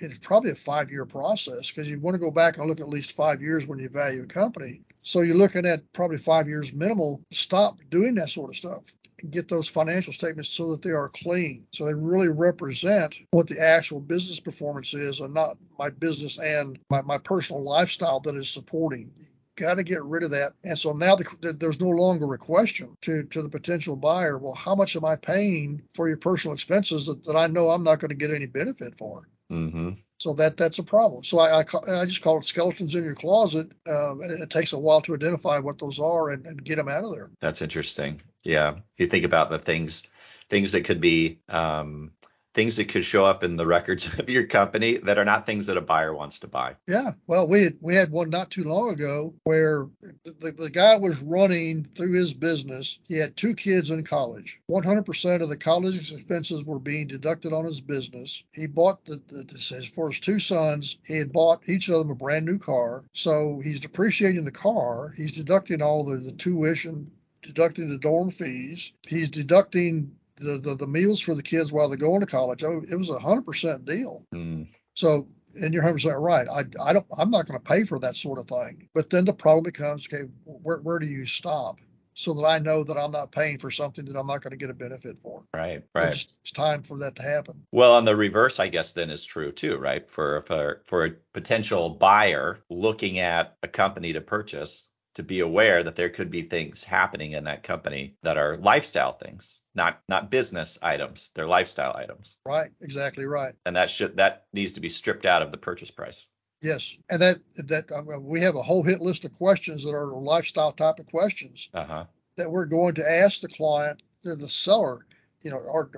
it's 0.01 0.17
probably 0.19 0.51
a 0.51 0.55
five 0.55 0.91
year 0.91 1.05
process 1.05 1.69
because 1.69 1.89
you 1.89 1.99
want 1.99 2.15
to 2.15 2.19
go 2.19 2.31
back 2.31 2.57
and 2.57 2.67
look 2.67 2.79
at 2.79 2.89
least 2.89 3.13
five 3.13 3.41
years 3.41 3.67
when 3.67 3.79
you 3.79 3.89
value 3.89 4.23
a 4.23 4.27
company. 4.27 4.81
So 5.01 5.21
you're 5.21 5.35
looking 5.35 5.65
at 5.65 5.91
probably 5.93 6.17
five 6.17 6.47
years 6.47 6.73
minimal. 6.73 7.21
Stop 7.31 7.79
doing 7.89 8.15
that 8.15 8.29
sort 8.29 8.49
of 8.49 8.57
stuff 8.57 8.93
and 9.21 9.31
get 9.31 9.47
those 9.47 9.67
financial 9.67 10.13
statements 10.13 10.49
so 10.49 10.71
that 10.71 10.81
they 10.81 10.91
are 10.91 11.09
clean. 11.09 11.65
So 11.71 11.85
they 11.85 11.93
really 11.93 12.29
represent 12.29 13.15
what 13.31 13.47
the 13.47 13.59
actual 13.59 13.99
business 13.99 14.39
performance 14.39 14.93
is 14.93 15.19
and 15.19 15.33
not 15.33 15.57
my 15.77 15.89
business 15.89 16.39
and 16.39 16.79
my, 16.89 17.01
my 17.01 17.17
personal 17.17 17.63
lifestyle 17.63 18.19
that 18.21 18.35
is 18.35 18.49
supporting 18.49 19.11
got 19.59 19.75
to 19.75 19.83
get 19.83 20.03
rid 20.03 20.23
of 20.23 20.31
that. 20.31 20.53
And 20.63 20.79
so 20.79 20.93
now 20.93 21.15
the, 21.15 21.53
there's 21.59 21.81
no 21.81 21.89
longer 21.89 22.33
a 22.33 22.37
question 22.37 22.95
to, 23.01 23.23
to 23.23 23.41
the 23.41 23.49
potential 23.49 23.95
buyer. 23.95 24.37
Well, 24.37 24.53
how 24.53 24.73
much 24.73 24.95
am 24.95 25.05
I 25.05 25.17
paying 25.17 25.81
for 25.93 26.07
your 26.07 26.17
personal 26.17 26.53
expenses 26.53 27.05
that, 27.05 27.25
that 27.25 27.35
I 27.35 27.47
know 27.47 27.69
I'm 27.69 27.83
not 27.83 27.99
going 27.99 28.09
to 28.09 28.15
get 28.15 28.31
any 28.31 28.45
benefit 28.45 28.95
for? 28.95 29.23
Mm-hmm. 29.51 29.91
So 30.17 30.33
that 30.33 30.57
that's 30.57 30.79
a 30.79 30.83
problem. 30.83 31.23
So 31.23 31.39
I, 31.39 31.61
I, 31.61 32.01
I, 32.01 32.05
just 32.05 32.21
call 32.21 32.39
it 32.39 32.45
skeletons 32.45 32.93
in 32.93 33.05
your 33.05 33.15
closet, 33.15 33.71
um, 33.87 34.21
and 34.21 34.31
it 34.43 34.49
takes 34.49 34.73
a 34.73 34.79
while 34.79 35.01
to 35.01 35.15
identify 35.15 35.59
what 35.59 35.79
those 35.79 35.97
are 35.99 36.29
and, 36.29 36.45
and, 36.45 36.63
get 36.63 36.75
them 36.75 36.89
out 36.89 37.05
of 37.05 37.11
there. 37.11 37.31
That's 37.39 37.61
interesting. 37.61 38.21
Yeah, 38.43 38.79
you 38.97 39.07
think 39.07 39.23
about 39.23 39.49
the 39.49 39.59
things 39.59 40.03
things 40.49 40.73
that 40.73 40.83
could 40.83 40.99
be 40.99 41.39
um, 41.47 42.11
things 42.59 42.75
that 42.75 42.89
could 42.89 43.05
show 43.05 43.23
up 43.23 43.41
in 43.41 43.55
the 43.55 43.65
records 43.65 44.09
of 44.19 44.29
your 44.29 44.45
company 44.45 44.97
that 44.97 45.17
are 45.17 45.23
not 45.23 45.45
things 45.45 45.67
that 45.67 45.77
a 45.77 45.81
buyer 45.81 46.13
wants 46.13 46.39
to 46.39 46.47
buy. 46.47 46.75
Yeah, 46.89 47.11
well, 47.25 47.47
we 47.47 47.63
had, 47.63 47.77
we 47.79 47.95
had 47.95 48.11
one 48.11 48.29
not 48.29 48.51
too 48.51 48.65
long 48.65 48.89
ago 48.89 49.33
where 49.45 49.87
the, 50.25 50.51
the 50.51 50.69
guy 50.69 50.97
was 50.97 51.21
running 51.21 51.87
through 51.95 52.11
his 52.11 52.33
business. 52.33 52.99
He 53.07 53.15
had 53.15 53.37
two 53.37 53.55
kids 53.55 53.91
in 53.91 54.03
college. 54.03 54.59
100% 54.69 55.41
of 55.41 55.47
the 55.47 55.55
college 55.55 56.11
expenses 56.11 56.65
were 56.65 56.79
being 56.79 57.07
deducted 57.07 57.53
on 57.53 57.63
his 57.63 57.79
business. 57.79 58.43
He 58.51 58.67
bought 58.67 59.05
the, 59.05 59.21
the 59.29 59.89
for 59.95 60.09
his 60.09 60.19
two 60.19 60.39
sons. 60.39 60.97
He 61.05 61.15
had 61.15 61.31
bought 61.31 61.69
each 61.69 61.87
of 61.87 61.99
them 61.99 62.11
a 62.11 62.15
brand 62.15 62.45
new 62.45 62.59
car. 62.59 63.05
So 63.13 63.61
he's 63.63 63.79
depreciating 63.79 64.43
the 64.43 64.51
car. 64.51 65.13
He's 65.15 65.31
deducting 65.31 65.81
all 65.81 66.03
the, 66.03 66.17
the 66.17 66.33
tuition, 66.33 67.09
deducting 67.41 67.87
the 67.87 67.97
dorm 67.97 68.31
fees. 68.31 68.91
He's 69.07 69.29
deducting 69.29 70.11
the, 70.39 70.57
the, 70.57 70.75
the 70.75 70.87
meals 70.87 71.19
for 71.19 71.35
the 71.35 71.43
kids 71.43 71.71
while 71.71 71.87
they're 71.89 71.97
going 71.97 72.21
to 72.21 72.25
college. 72.25 72.63
it 72.63 72.97
was 72.97 73.09
a 73.09 73.19
hundred 73.19 73.45
percent 73.45 73.85
deal. 73.85 74.25
Mm. 74.33 74.67
So, 74.95 75.27
and 75.61 75.73
you're 75.73 75.83
100 75.83 75.93
percent 75.93 76.19
right. 76.19 76.47
I, 76.47 76.65
I 76.83 76.93
don't, 76.93 77.05
I'm 77.17 77.29
not 77.29 77.47
going 77.47 77.59
to 77.59 77.63
pay 77.63 77.83
for 77.83 77.99
that 77.99 78.15
sort 78.15 78.39
of 78.39 78.45
thing. 78.45 78.87
But 78.93 79.09
then 79.09 79.25
the 79.25 79.33
problem 79.33 79.63
becomes, 79.63 80.07
okay, 80.07 80.29
where, 80.45 80.77
where 80.77 80.99
do 80.99 81.07
you 81.07 81.25
stop? 81.25 81.79
So 82.15 82.33
that 82.33 82.45
I 82.45 82.59
know 82.59 82.83
that 82.83 82.97
I'm 82.97 83.11
not 83.11 83.31
paying 83.31 83.57
for 83.57 83.71
something 83.71 84.03
that 84.03 84.17
I'm 84.17 84.27
not 84.27 84.41
going 84.41 84.51
to 84.51 84.57
get 84.57 84.69
a 84.69 84.73
benefit 84.73 85.17
for. 85.19 85.45
Right, 85.53 85.83
right. 85.95 86.09
It's, 86.09 86.39
it's 86.41 86.51
time 86.51 86.83
for 86.83 86.97
that 86.97 87.15
to 87.15 87.21
happen. 87.21 87.63
Well, 87.71 87.93
on 87.93 88.03
the 88.03 88.13
reverse, 88.13 88.59
I 88.59 88.67
guess 88.67 88.91
then 88.91 89.09
is 89.09 89.23
true 89.23 89.53
too, 89.53 89.77
right? 89.77 90.09
For 90.11 90.41
for 90.41 90.81
for 90.85 91.05
a 91.05 91.11
potential 91.33 91.91
buyer 91.91 92.59
looking 92.69 93.19
at 93.19 93.55
a 93.63 93.69
company 93.69 94.11
to 94.11 94.21
purchase, 94.21 94.89
to 95.15 95.23
be 95.23 95.39
aware 95.39 95.81
that 95.83 95.95
there 95.95 96.09
could 96.09 96.29
be 96.29 96.41
things 96.41 96.83
happening 96.83 97.31
in 97.31 97.45
that 97.45 97.63
company 97.63 98.17
that 98.23 98.37
are 98.37 98.57
lifestyle 98.57 99.13
things 99.13 99.58
not 99.75 100.01
not 100.07 100.31
business 100.31 100.77
items 100.81 101.31
they're 101.35 101.47
lifestyle 101.47 101.95
items. 101.95 102.37
Right 102.45 102.71
exactly 102.81 103.25
right. 103.25 103.53
And 103.65 103.75
that 103.75 103.89
should 103.89 104.17
that 104.17 104.45
needs 104.53 104.73
to 104.73 104.81
be 104.81 104.89
stripped 104.89 105.25
out 105.25 105.41
of 105.41 105.51
the 105.51 105.57
purchase 105.57 105.91
price. 105.91 106.27
Yes 106.61 106.97
and 107.09 107.21
that 107.21 107.39
that 107.55 108.21
we 108.21 108.41
have 108.41 108.55
a 108.55 108.61
whole 108.61 108.83
hit 108.83 109.01
list 109.01 109.25
of 109.25 109.33
questions 109.33 109.83
that 109.83 109.93
are 109.93 110.13
lifestyle 110.13 110.71
type 110.71 110.99
of 110.99 111.05
questions 111.05 111.69
uh-huh. 111.73 112.05
that 112.37 112.51
we're 112.51 112.65
going 112.65 112.95
to 112.95 113.09
ask 113.09 113.41
the 113.41 113.47
client 113.47 114.03
the 114.23 114.49
seller 114.49 115.05
you 115.41 115.51
know, 115.51 115.59
are 115.71 115.89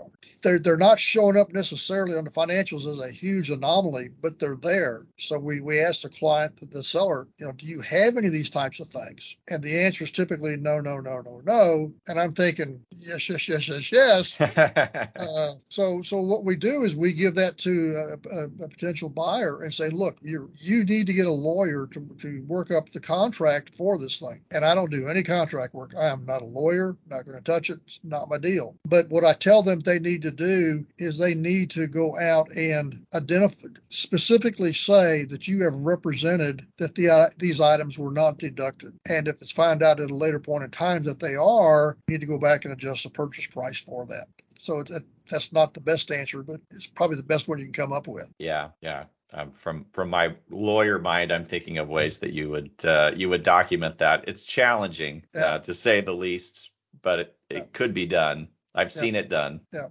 they're 0.43 0.59
they're 0.59 0.77
not 0.77 0.99
showing 0.99 1.37
up 1.37 1.51
necessarily 1.53 2.17
on 2.17 2.23
the 2.23 2.31
financials 2.31 2.91
as 2.91 2.99
a 2.99 3.11
huge 3.11 3.49
anomaly, 3.49 4.09
but 4.21 4.39
they're 4.39 4.55
there. 4.55 5.03
So 5.17 5.37
we 5.37 5.61
we 5.61 5.79
ask 5.79 6.01
the 6.01 6.09
client, 6.09 6.71
the 6.71 6.83
seller, 6.83 7.27
you 7.39 7.45
know, 7.45 7.51
do 7.51 7.65
you 7.65 7.81
have 7.81 8.17
any 8.17 8.27
of 8.27 8.33
these 8.33 8.49
types 8.49 8.79
of 8.79 8.87
things? 8.87 9.35
And 9.49 9.63
the 9.63 9.79
answer 9.79 10.03
is 10.03 10.11
typically 10.11 10.57
no, 10.57 10.79
no, 10.79 10.99
no, 10.99 11.21
no, 11.21 11.41
no. 11.43 11.93
And 12.07 12.19
I'm 12.19 12.33
thinking 12.33 12.81
yes, 12.91 13.29
yes, 13.29 13.47
yes, 13.47 13.67
yes, 13.67 13.91
yes. 13.91 14.41
uh, 14.41 15.53
so 15.69 16.01
so 16.01 16.21
what 16.21 16.43
we 16.43 16.55
do 16.55 16.83
is 16.83 16.95
we 16.95 17.13
give 17.13 17.35
that 17.35 17.57
to 17.59 18.17
a, 18.31 18.35
a, 18.35 18.43
a 18.63 18.67
potential 18.67 19.09
buyer 19.09 19.63
and 19.63 19.73
say, 19.73 19.89
look, 19.89 20.17
you 20.21 20.51
you 20.57 20.83
need 20.83 21.07
to 21.07 21.13
get 21.13 21.27
a 21.27 21.31
lawyer 21.31 21.87
to 21.87 22.15
to 22.19 22.43
work 22.47 22.71
up 22.71 22.89
the 22.89 22.99
contract 22.99 23.73
for 23.73 23.97
this 23.97 24.19
thing. 24.19 24.41
And 24.51 24.63
I 24.63 24.75
don't 24.75 24.91
do 24.91 25.07
any 25.07 25.23
contract 25.23 25.73
work. 25.73 25.93
I 25.97 26.07
am 26.07 26.25
not 26.25 26.41
a 26.41 26.45
lawyer. 26.45 26.95
Not 27.07 27.25
going 27.25 27.37
to 27.37 27.43
touch 27.43 27.69
it. 27.69 27.79
It's 27.85 27.99
not 28.03 28.29
my 28.29 28.37
deal. 28.37 28.75
But 28.85 29.09
what 29.09 29.23
I 29.23 29.30
I 29.31 29.33
tell 29.33 29.63
them 29.63 29.79
they 29.79 29.97
need 29.97 30.23
to 30.23 30.31
do 30.31 30.85
is 30.97 31.17
they 31.17 31.35
need 31.35 31.71
to 31.71 31.87
go 31.87 32.19
out 32.19 32.51
and 32.51 33.05
identify, 33.15 33.69
specifically 33.87 34.73
say 34.73 35.23
that 35.23 35.47
you 35.47 35.63
have 35.63 35.73
represented 35.73 36.67
that 36.79 36.95
the, 36.95 37.31
these 37.37 37.61
items 37.61 37.97
were 37.97 38.11
not 38.11 38.39
deducted. 38.39 38.99
And 39.07 39.29
if 39.29 39.41
it's 39.41 39.49
found 39.49 39.83
out 39.83 40.01
at 40.01 40.11
a 40.11 40.13
later 40.13 40.41
point 40.41 40.65
in 40.65 40.69
time 40.69 41.03
that 41.03 41.21
they 41.21 41.35
are, 41.35 41.95
you 42.09 42.15
need 42.15 42.19
to 42.19 42.27
go 42.27 42.37
back 42.37 42.65
and 42.65 42.73
adjust 42.73 43.03
the 43.03 43.09
purchase 43.09 43.47
price 43.47 43.79
for 43.79 44.05
that. 44.07 44.27
So 44.59 44.81
it, 44.81 44.91
that's 45.29 45.53
not 45.53 45.73
the 45.73 45.79
best 45.79 46.11
answer, 46.11 46.43
but 46.43 46.59
it's 46.69 46.87
probably 46.87 47.15
the 47.15 47.23
best 47.23 47.47
one 47.47 47.59
you 47.59 47.63
can 47.63 47.73
come 47.73 47.93
up 47.93 48.09
with. 48.09 48.29
Yeah, 48.37 48.71
yeah. 48.81 49.05
Um, 49.31 49.53
from 49.53 49.85
from 49.93 50.09
my 50.09 50.35
lawyer 50.49 50.99
mind, 50.99 51.31
I'm 51.31 51.45
thinking 51.45 51.77
of 51.77 51.87
ways 51.87 52.19
that 52.19 52.33
you 52.33 52.49
would 52.49 52.83
uh, 52.83 53.11
you 53.15 53.29
would 53.29 53.43
document 53.43 53.99
that. 53.99 54.25
It's 54.27 54.43
challenging 54.43 55.23
yeah. 55.33 55.45
uh, 55.45 55.59
to 55.59 55.73
say 55.73 56.01
the 56.01 56.13
least, 56.13 56.69
but 57.01 57.19
it, 57.19 57.35
it 57.49 57.55
yeah. 57.55 57.63
could 57.71 57.93
be 57.93 58.05
done. 58.05 58.49
I've 58.75 58.93
yeah. 58.95 59.01
seen 59.01 59.15
it 59.15 59.29
done. 59.29 59.61
Yeah. 59.73 59.87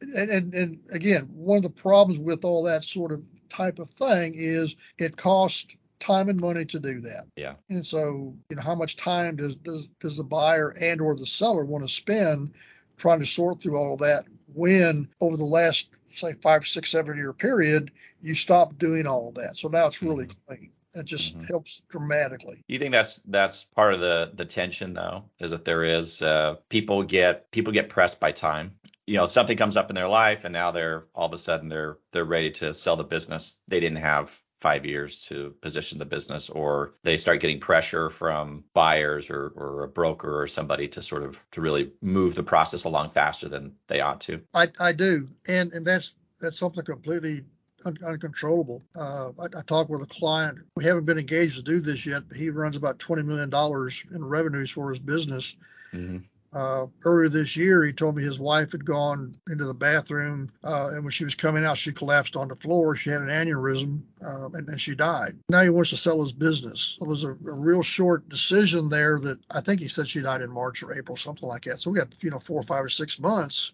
And, 0.00 0.30
and, 0.30 0.54
and 0.54 0.80
again, 0.90 1.28
one 1.32 1.56
of 1.56 1.62
the 1.62 1.70
problems 1.70 2.18
with 2.18 2.44
all 2.44 2.64
that 2.64 2.84
sort 2.84 3.12
of 3.12 3.22
type 3.48 3.78
of 3.78 3.88
thing 3.88 4.34
is 4.34 4.76
it 4.98 5.16
costs 5.16 5.76
time 6.00 6.28
and 6.28 6.40
money 6.40 6.64
to 6.66 6.78
do 6.78 7.00
that. 7.00 7.26
Yeah. 7.36 7.54
And 7.70 7.84
so, 7.84 8.34
you 8.50 8.56
know, 8.56 8.62
how 8.62 8.74
much 8.74 8.96
time 8.96 9.36
does 9.36 9.56
does, 9.56 9.88
does 10.00 10.18
the 10.18 10.24
buyer 10.24 10.70
and 10.80 11.00
or 11.00 11.16
the 11.16 11.26
seller 11.26 11.64
want 11.64 11.84
to 11.84 11.88
spend 11.88 12.52
trying 12.96 13.20
to 13.20 13.26
sort 13.26 13.62
through 13.62 13.76
all 13.76 13.94
of 13.94 14.00
that 14.00 14.26
when 14.52 15.08
over 15.20 15.36
the 15.36 15.44
last 15.44 15.88
say 16.08 16.34
five, 16.34 16.66
six, 16.66 16.90
seven 16.90 17.16
year 17.16 17.32
period, 17.32 17.90
you 18.20 18.34
stop 18.34 18.78
doing 18.78 19.06
all 19.06 19.28
of 19.28 19.34
that. 19.34 19.56
So 19.56 19.68
now 19.68 19.86
it's 19.86 20.02
really 20.02 20.26
mm-hmm. 20.26 20.54
clean. 20.54 20.70
It 20.94 21.06
just 21.06 21.36
mm-hmm. 21.36 21.46
helps 21.46 21.82
dramatically. 21.88 22.62
You 22.68 22.78
think 22.78 22.92
that's 22.92 23.20
that's 23.26 23.64
part 23.64 23.94
of 23.94 24.00
the 24.00 24.32
the 24.34 24.44
tension 24.44 24.94
though, 24.94 25.24
is 25.40 25.50
that 25.50 25.64
there 25.64 25.84
is 25.84 26.22
uh, 26.22 26.56
people 26.68 27.02
get 27.02 27.50
people 27.50 27.72
get 27.72 27.88
pressed 27.88 28.20
by 28.20 28.32
time. 28.32 28.72
You 29.06 29.16
know, 29.16 29.26
something 29.26 29.56
comes 29.56 29.76
up 29.76 29.90
in 29.90 29.94
their 29.94 30.08
life 30.08 30.44
and 30.44 30.52
now 30.52 30.70
they're 30.70 31.04
all 31.14 31.26
of 31.26 31.34
a 31.34 31.38
sudden 31.38 31.68
they're 31.68 31.98
they're 32.12 32.24
ready 32.24 32.50
to 32.52 32.72
sell 32.72 32.96
the 32.96 33.04
business 33.04 33.58
they 33.68 33.80
didn't 33.80 33.98
have 33.98 34.30
five 34.64 34.86
years 34.86 35.20
to 35.20 35.54
position 35.60 35.98
the 35.98 36.06
business, 36.06 36.48
or 36.48 36.94
they 37.02 37.18
start 37.18 37.38
getting 37.38 37.60
pressure 37.60 38.08
from 38.08 38.64
buyers 38.72 39.28
or, 39.28 39.52
or 39.56 39.82
a 39.82 39.88
broker 39.88 40.40
or 40.40 40.48
somebody 40.48 40.88
to 40.88 41.02
sort 41.02 41.22
of 41.22 41.38
to 41.50 41.60
really 41.60 41.92
move 42.00 42.34
the 42.34 42.42
process 42.42 42.84
along 42.84 43.10
faster 43.10 43.46
than 43.46 43.74
they 43.88 44.00
ought 44.00 44.22
to. 44.22 44.40
I, 44.54 44.70
I 44.80 44.92
do, 44.92 45.28
and 45.46 45.70
and 45.74 45.86
that's 45.86 46.14
that's 46.40 46.58
something 46.58 46.82
completely 46.82 47.44
un- 47.84 47.98
uncontrollable. 48.04 48.82
Uh, 48.96 49.30
I, 49.40 49.44
I 49.58 49.62
talked 49.62 49.90
with 49.90 50.02
a 50.02 50.06
client. 50.06 50.58
We 50.76 50.84
haven't 50.84 51.04
been 51.04 51.18
engaged 51.18 51.56
to 51.56 51.62
do 51.62 51.80
this 51.80 52.06
yet, 52.06 52.28
but 52.28 52.36
he 52.36 52.50
runs 52.50 52.76
about 52.76 52.98
twenty 52.98 53.22
million 53.22 53.50
dollars 53.50 54.04
in 54.12 54.24
revenues 54.24 54.70
for 54.70 54.90
his 54.90 55.00
business. 55.00 55.56
Mm-hmm. 55.92 56.18
Uh, 56.54 56.86
earlier 57.04 57.28
this 57.28 57.56
year, 57.56 57.82
he 57.82 57.92
told 57.92 58.16
me 58.16 58.22
his 58.22 58.38
wife 58.38 58.70
had 58.70 58.84
gone 58.84 59.34
into 59.50 59.64
the 59.64 59.74
bathroom, 59.74 60.48
uh, 60.62 60.90
and 60.92 61.02
when 61.02 61.10
she 61.10 61.24
was 61.24 61.34
coming 61.34 61.64
out, 61.64 61.76
she 61.76 61.92
collapsed 61.92 62.36
on 62.36 62.46
the 62.46 62.54
floor. 62.54 62.94
She 62.94 63.10
had 63.10 63.22
an 63.22 63.28
aneurysm, 63.28 64.02
uh, 64.24 64.50
and, 64.54 64.68
and, 64.68 64.80
she 64.80 64.94
died. 64.94 65.36
Now 65.48 65.62
he 65.62 65.68
wants 65.68 65.90
to 65.90 65.96
sell 65.96 66.20
his 66.20 66.30
business. 66.30 66.96
So 66.98 67.06
there's 67.06 67.24
a, 67.24 67.30
a, 67.30 67.54
real 67.54 67.82
short 67.82 68.28
decision 68.28 68.88
there 68.88 69.18
that 69.18 69.38
I 69.50 69.62
think 69.62 69.80
he 69.80 69.88
said 69.88 70.06
she 70.06 70.20
died 70.20 70.42
in 70.42 70.50
March 70.50 70.82
or 70.84 70.94
April, 70.96 71.16
something 71.16 71.48
like 71.48 71.62
that. 71.62 71.80
So 71.80 71.90
we 71.90 71.98
got 71.98 72.14
you 72.22 72.30
know 72.30 72.38
four 72.38 72.60
or 72.60 72.62
five 72.62 72.84
or 72.84 72.88
six 72.88 73.18
months. 73.18 73.72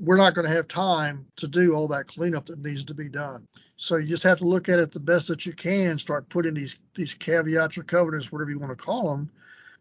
We're 0.00 0.16
not 0.16 0.34
going 0.34 0.48
to 0.48 0.54
have 0.54 0.66
time 0.66 1.26
to 1.36 1.46
do 1.46 1.74
all 1.74 1.88
that 1.88 2.08
cleanup 2.08 2.46
that 2.46 2.58
needs 2.58 2.84
to 2.84 2.94
be 2.94 3.08
done. 3.08 3.46
So 3.76 3.96
you 3.96 4.08
just 4.08 4.24
have 4.24 4.38
to 4.38 4.44
look 4.44 4.68
at 4.68 4.80
it 4.80 4.92
the 4.92 5.00
best 5.00 5.28
that 5.28 5.46
you 5.46 5.52
can. 5.52 5.96
Start 5.98 6.28
putting 6.28 6.54
these 6.54 6.76
these 6.96 7.14
caveats 7.14 7.78
or 7.78 7.84
covenants, 7.84 8.32
whatever 8.32 8.50
you 8.50 8.58
want 8.58 8.76
to 8.76 8.84
call 8.84 9.10
them, 9.10 9.30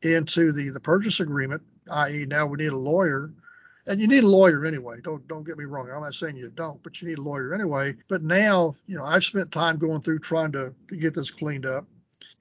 into 0.04 0.52
the 0.52 0.70
the 0.70 0.80
purchase 0.80 1.20
agreement 1.20 1.64
i.e., 1.92 2.26
now 2.26 2.46
we 2.46 2.58
need 2.58 2.72
a 2.72 2.78
lawyer. 2.78 3.32
And 3.88 4.02
you 4.02 4.08
need 4.08 4.24
a 4.24 4.28
lawyer 4.28 4.66
anyway. 4.66 4.98
Don't 5.04 5.28
don't 5.28 5.46
get 5.46 5.60
me 5.60 5.66
wrong. 5.66 5.92
I'm 5.92 6.02
not 6.02 6.16
saying 6.16 6.38
you 6.38 6.50
don't, 6.50 6.82
but 6.82 7.02
you 7.02 7.08
need 7.08 7.20
a 7.20 7.22
lawyer 7.22 7.54
anyway. 7.54 7.94
But 8.08 8.24
now, 8.24 8.76
you 8.88 8.98
know, 8.98 9.04
I've 9.04 9.24
spent 9.24 9.52
time 9.52 9.78
going 9.78 10.02
through 10.02 10.20
trying 10.20 10.52
to, 10.54 10.74
to 10.90 10.98
get 10.98 11.14
this 11.14 11.30
cleaned 11.30 11.68
up. 11.68 11.86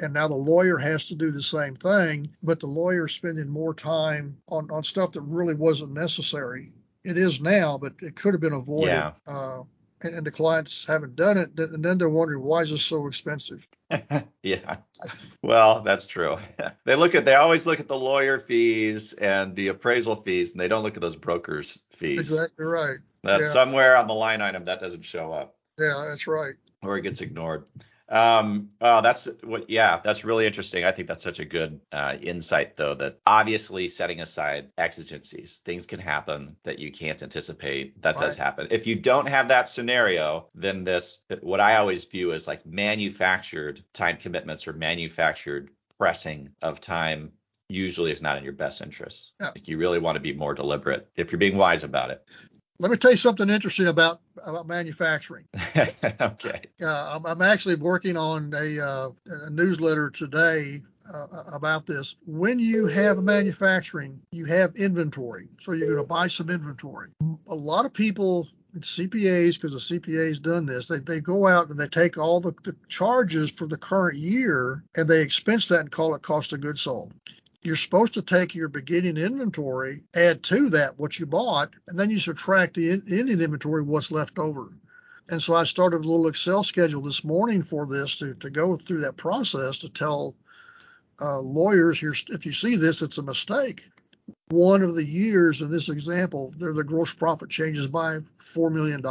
And 0.01 0.13
now 0.13 0.27
the 0.27 0.35
lawyer 0.35 0.79
has 0.79 1.07
to 1.09 1.15
do 1.15 1.31
the 1.31 1.43
same 1.43 1.75
thing, 1.75 2.31
but 2.43 2.61
the 2.61 2.67
lawyer 2.67 3.07
spending 3.07 3.49
more 3.49 3.75
time 3.75 4.37
on, 4.49 4.71
on 4.71 4.83
stuff 4.83 5.13
that 5.13 5.21
really 5.21 5.55
wasn't 5.55 5.93
necessary. 5.93 6.73
It 7.05 7.17
is 7.17 7.41
now, 7.41 7.79
but 7.79 7.93
it 8.01 8.17
could 8.17 8.35
have 8.35 8.41
been 8.41 8.55
avoided. 8.55 8.89
Yeah. 8.89 9.13
Uh, 9.27 9.63
and, 10.03 10.17
and 10.17 10.27
the 10.27 10.31
clients 10.31 10.85
haven't 10.85 11.15
done 11.15 11.39
it, 11.39 11.59
and 11.59 11.85
then 11.85 11.99
they're 11.99 12.09
wondering 12.09 12.43
why 12.43 12.63
is 12.63 12.71
this 12.71 12.83
so 12.83 13.07
expensive? 13.07 13.67
yeah. 14.43 14.77
Well, 15.43 15.83
that's 15.83 16.07
true. 16.07 16.39
they 16.85 16.95
look 16.95 17.15
at 17.15 17.25
they 17.25 17.35
always 17.35 17.67
look 17.67 17.81
at 17.81 17.89
the 17.89 17.99
lawyer 17.99 18.39
fees 18.39 19.13
and 19.13 19.55
the 19.55 19.69
appraisal 19.69 20.17
fees, 20.17 20.53
and 20.53 20.61
they 20.61 20.69
don't 20.69 20.83
look 20.83 20.97
at 20.97 21.01
those 21.01 21.17
brokers 21.17 21.79
fees. 21.91 22.21
Exactly 22.21 22.65
right. 22.65 22.99
That's 23.23 23.43
yeah. 23.43 23.49
somewhere 23.49 23.97
on 23.97 24.07
the 24.07 24.15
line 24.15 24.43
item 24.43 24.65
that 24.65 24.81
doesn't 24.81 25.05
show 25.05 25.33
up. 25.33 25.57
Yeah, 25.79 26.07
that's 26.09 26.27
right. 26.27 26.55
Or 26.83 26.97
it 26.99 27.03
gets 27.03 27.21
ignored. 27.21 27.65
Um, 28.09 28.71
oh, 28.81 29.01
that's 29.01 29.29
what, 29.43 29.71
yeah, 29.71 30.01
that's 30.05 30.25
really 30.25 30.47
interesting. 30.47 30.85
I 30.85 30.93
think 30.93 31.09
that's 31.09 31.23
such 31.23 31.39
a 31.39 31.45
good 31.45 31.81
uh, 31.91 32.17
insight, 32.21 32.77
though, 32.77 32.95
that 32.95 33.19
obviously 33.27 33.89
setting 33.89 34.21
aside 34.21 34.71
exigencies, 34.77 35.63
things 35.65 35.87
can 35.87 36.01
happen 36.01 36.57
that 36.65 36.79
you 36.79 36.93
can't 36.93 37.23
anticipate. 37.23 38.01
That 38.03 38.17
right. 38.17 38.25
does 38.25 38.37
happen. 38.37 38.69
If 38.71 38.87
you 38.87 38.95
don't 38.95 39.27
have 39.27 39.49
that 39.49 39.69
scenario, 39.69 40.49
then 40.55 40.85
this, 40.85 41.21
what 41.41 41.61
I 41.61 41.77
always 41.77 42.05
view 42.05 42.33
as 42.33 42.47
like 42.47 42.67
manufactured 42.67 43.83
time 43.93 44.19
commitments 44.19 44.69
or 44.69 44.75
manufactured 44.75 45.71
pressing 45.99 46.51
of 46.61 46.81
time 46.81 47.33
usually 47.69 48.11
is 48.11 48.21
not 48.21 48.37
in 48.37 48.45
your 48.45 48.53
best 48.53 48.83
interest. 48.83 49.33
Yeah. 49.41 49.47
Like 49.49 49.67
you 49.67 49.79
really 49.79 49.99
want 49.99 50.17
to 50.17 50.21
be 50.21 50.35
more 50.35 50.53
deliberate 50.53 51.09
if 51.17 51.33
you're 51.33 51.39
being 51.39 51.57
wise 51.57 51.85
about 51.85 52.11
it. 52.11 52.23
Let 52.79 52.91
me 52.91 52.97
tell 52.97 53.13
you 53.13 53.17
something 53.17 53.49
interesting 53.49 53.87
about 53.87 54.21
about 54.45 54.67
manufacturing. 54.67 55.47
okay. 55.77 56.63
Uh, 56.83 57.17
I'm, 57.17 57.27
I'm, 57.27 57.43
actually 57.43 57.77
working 57.77 58.17
on 58.17 58.53
a, 58.53 58.81
uh, 58.81 59.11
a 59.27 59.51
newsletter 59.51 60.11
today 60.11 60.81
uh, 61.13 61.27
about 61.53 61.87
this. 61.87 62.17
When 62.27 62.59
you 62.59 62.87
have 62.89 63.19
manufacturing, 63.19 64.21
you 64.33 64.47
have 64.47 64.75
inventory, 64.75 65.49
so 65.61 65.73
you're 65.73 65.87
going 65.87 66.03
to 66.03 66.07
buy 66.07 66.27
some 66.27 66.51
inventory. 66.51 67.11
A 67.47 67.55
lot 67.55 67.87
of 67.87 67.95
people 67.95 68.49
CPAs, 68.81 69.55
because 69.55 69.73
the 69.73 69.99
CPA's 69.99 70.41
done 70.41 70.67
this, 70.67 70.89
they, 70.89 70.99
they 70.99 71.21
go 71.21 71.47
out 71.47 71.71
and 71.71 71.79
they 71.79 71.87
take 71.87 72.19
all 72.19 72.41
the, 72.41 72.53
the 72.65 72.75
charges 72.89 73.51
for 73.51 73.67
the 73.67 73.77
current 73.77 74.19
year 74.19 74.83
and 74.97 75.09
they 75.09 75.23
expense 75.23 75.69
that 75.69 75.81
and 75.81 75.91
call 75.91 76.15
it 76.15 76.23
cost 76.23 76.53
of 76.53 76.61
goods 76.61 76.83
sold 76.83 77.13
you're 77.65 77.77
supposed 77.77 78.15
to 78.15 78.23
take 78.23 78.55
your 78.55 78.69
beginning 78.69 79.17
inventory, 79.17 80.03
add 80.15 80.43
to 80.45 80.71
that 80.71 80.99
what 80.99 81.19
you 81.19 81.27
bought, 81.27 81.73
and 81.89 81.99
then 81.99 82.11
you 82.11 82.19
subtract 82.19 82.75
the 82.75 82.91
ending 82.91 83.41
inventory 83.41 83.83
what's 83.83 84.13
left 84.13 84.39
over. 84.39 84.69
And 85.31 85.43
so 85.43 85.55
I 85.55 85.65
started 85.65 86.05
a 86.05 86.09
little 86.09 86.29
Excel 86.29 86.63
schedule 86.63 87.01
this 87.01 87.25
morning 87.25 87.63
for 87.63 87.87
this 87.87 88.17
to, 88.17 88.35
to 88.35 88.51
go 88.51 88.77
through 88.77 89.01
that 89.01 89.17
process 89.17 89.79
to 89.79 89.89
tell 89.89 90.37
uh, 91.21 91.41
lawyers 91.41 92.03
if 92.03 92.45
you 92.45 92.53
see 92.53 92.77
this, 92.77 93.01
it's 93.01 93.19
a 93.19 93.23
mistake 93.23 93.89
one 94.49 94.83
of 94.83 94.95
the 94.95 95.05
years 95.05 95.63
in 95.63 95.71
this 95.71 95.89
example, 95.89 96.53
there 96.59 96.73
the 96.73 96.85
gross 96.85 97.13
profit 97.13 97.51
changes 97.51 97.87
by 97.87 98.19
$4 98.41 98.73
million. 98.73 99.03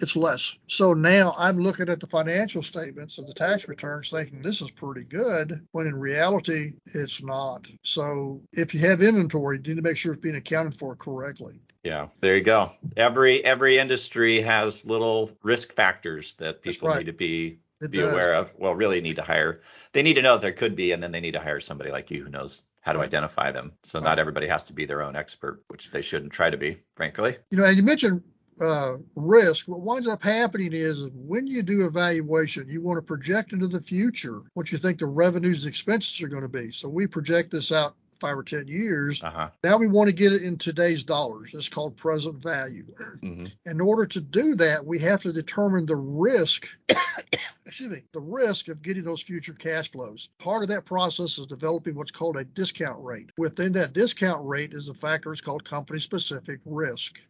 It's 0.00 0.16
less. 0.16 0.58
So 0.66 0.94
now 0.94 1.34
I'm 1.36 1.58
looking 1.58 1.88
at 1.88 2.00
the 2.00 2.06
financial 2.06 2.62
statements 2.62 3.18
of 3.18 3.26
the 3.26 3.34
tax 3.34 3.68
returns 3.68 4.10
thinking 4.10 4.42
this 4.42 4.62
is 4.62 4.70
pretty 4.70 5.04
good, 5.04 5.66
when 5.72 5.86
in 5.86 5.94
reality, 5.94 6.74
it's 6.86 7.22
not. 7.22 7.66
So 7.82 8.40
if 8.52 8.74
you 8.74 8.80
have 8.80 9.02
inventory, 9.02 9.58
you 9.58 9.74
need 9.74 9.76
to 9.76 9.82
make 9.82 9.96
sure 9.96 10.12
it's 10.12 10.22
being 10.22 10.36
accounted 10.36 10.74
for 10.74 10.96
correctly. 10.96 11.60
Yeah, 11.84 12.08
there 12.20 12.36
you 12.36 12.42
go. 12.42 12.72
Every 12.96 13.44
every 13.44 13.78
industry 13.78 14.40
has 14.40 14.84
little 14.84 15.30
risk 15.42 15.74
factors 15.74 16.34
that 16.34 16.60
people 16.60 16.88
right. 16.88 16.98
need 16.98 17.06
to 17.06 17.12
be 17.12 17.60
it 17.80 17.90
be 17.90 17.98
does. 17.98 18.12
aware 18.12 18.34
of. 18.34 18.52
Well, 18.58 18.74
really 18.74 19.00
need 19.00 19.16
to 19.16 19.22
hire. 19.22 19.60
They 19.92 20.02
need 20.02 20.14
to 20.14 20.22
know 20.22 20.34
that 20.34 20.42
there 20.42 20.52
could 20.52 20.74
be, 20.74 20.92
and 20.92 21.02
then 21.02 21.12
they 21.12 21.20
need 21.20 21.32
to 21.32 21.40
hire 21.40 21.60
somebody 21.60 21.90
like 21.90 22.10
you 22.10 22.24
who 22.24 22.30
knows 22.30 22.64
how 22.88 22.94
to 22.94 23.00
identify 23.00 23.52
them. 23.52 23.70
So 23.82 24.00
not 24.00 24.18
everybody 24.18 24.46
has 24.46 24.64
to 24.64 24.72
be 24.72 24.86
their 24.86 25.02
own 25.02 25.14
expert, 25.14 25.62
which 25.68 25.90
they 25.90 26.00
shouldn't 26.00 26.32
try 26.32 26.48
to 26.48 26.56
be, 26.56 26.78
frankly. 26.96 27.36
You 27.50 27.58
know, 27.58 27.64
and 27.66 27.76
you 27.76 27.82
mentioned 27.82 28.22
uh, 28.62 28.96
risk. 29.14 29.68
What 29.68 29.82
winds 29.82 30.08
up 30.08 30.22
happening 30.22 30.72
is 30.72 31.06
when 31.12 31.46
you 31.46 31.62
do 31.62 31.86
evaluation, 31.86 32.66
you 32.66 32.80
want 32.80 32.96
to 32.96 33.02
project 33.02 33.52
into 33.52 33.66
the 33.66 33.82
future 33.82 34.40
what 34.54 34.72
you 34.72 34.78
think 34.78 35.00
the 35.00 35.06
revenues 35.06 35.64
and 35.64 35.70
expenses 35.70 36.22
are 36.22 36.28
going 36.28 36.44
to 36.44 36.48
be. 36.48 36.70
So 36.70 36.88
we 36.88 37.06
project 37.06 37.50
this 37.50 37.72
out 37.72 37.94
five 38.20 38.36
or 38.36 38.42
10 38.42 38.68
years. 38.68 39.22
Uh-huh. 39.22 39.48
Now 39.62 39.76
we 39.76 39.88
want 39.88 40.08
to 40.08 40.12
get 40.12 40.32
it 40.32 40.42
in 40.42 40.56
today's 40.56 41.04
dollars. 41.04 41.54
It's 41.54 41.68
called 41.68 41.96
present 41.96 42.42
value. 42.42 42.86
Mm-hmm. 43.22 43.46
In 43.66 43.80
order 43.80 44.06
to 44.06 44.20
do 44.20 44.54
that, 44.56 44.84
we 44.84 44.98
have 45.00 45.22
to 45.22 45.32
determine 45.32 45.86
the 45.86 45.96
risk, 45.96 46.68
excuse 47.66 47.90
me, 47.90 48.02
the 48.12 48.20
risk 48.20 48.68
of 48.68 48.82
getting 48.82 49.04
those 49.04 49.22
future 49.22 49.54
cash 49.54 49.90
flows. 49.90 50.28
Part 50.38 50.62
of 50.62 50.68
that 50.70 50.84
process 50.84 51.38
is 51.38 51.46
developing 51.46 51.94
what's 51.94 52.10
called 52.10 52.36
a 52.36 52.44
discount 52.44 53.02
rate. 53.02 53.30
Within 53.38 53.72
that 53.72 53.92
discount 53.92 54.46
rate 54.46 54.72
is 54.72 54.88
a 54.88 54.94
factor 54.94 55.32
it's 55.32 55.40
called 55.40 55.64
company 55.64 55.98
specific 55.98 56.60
risk 56.64 57.20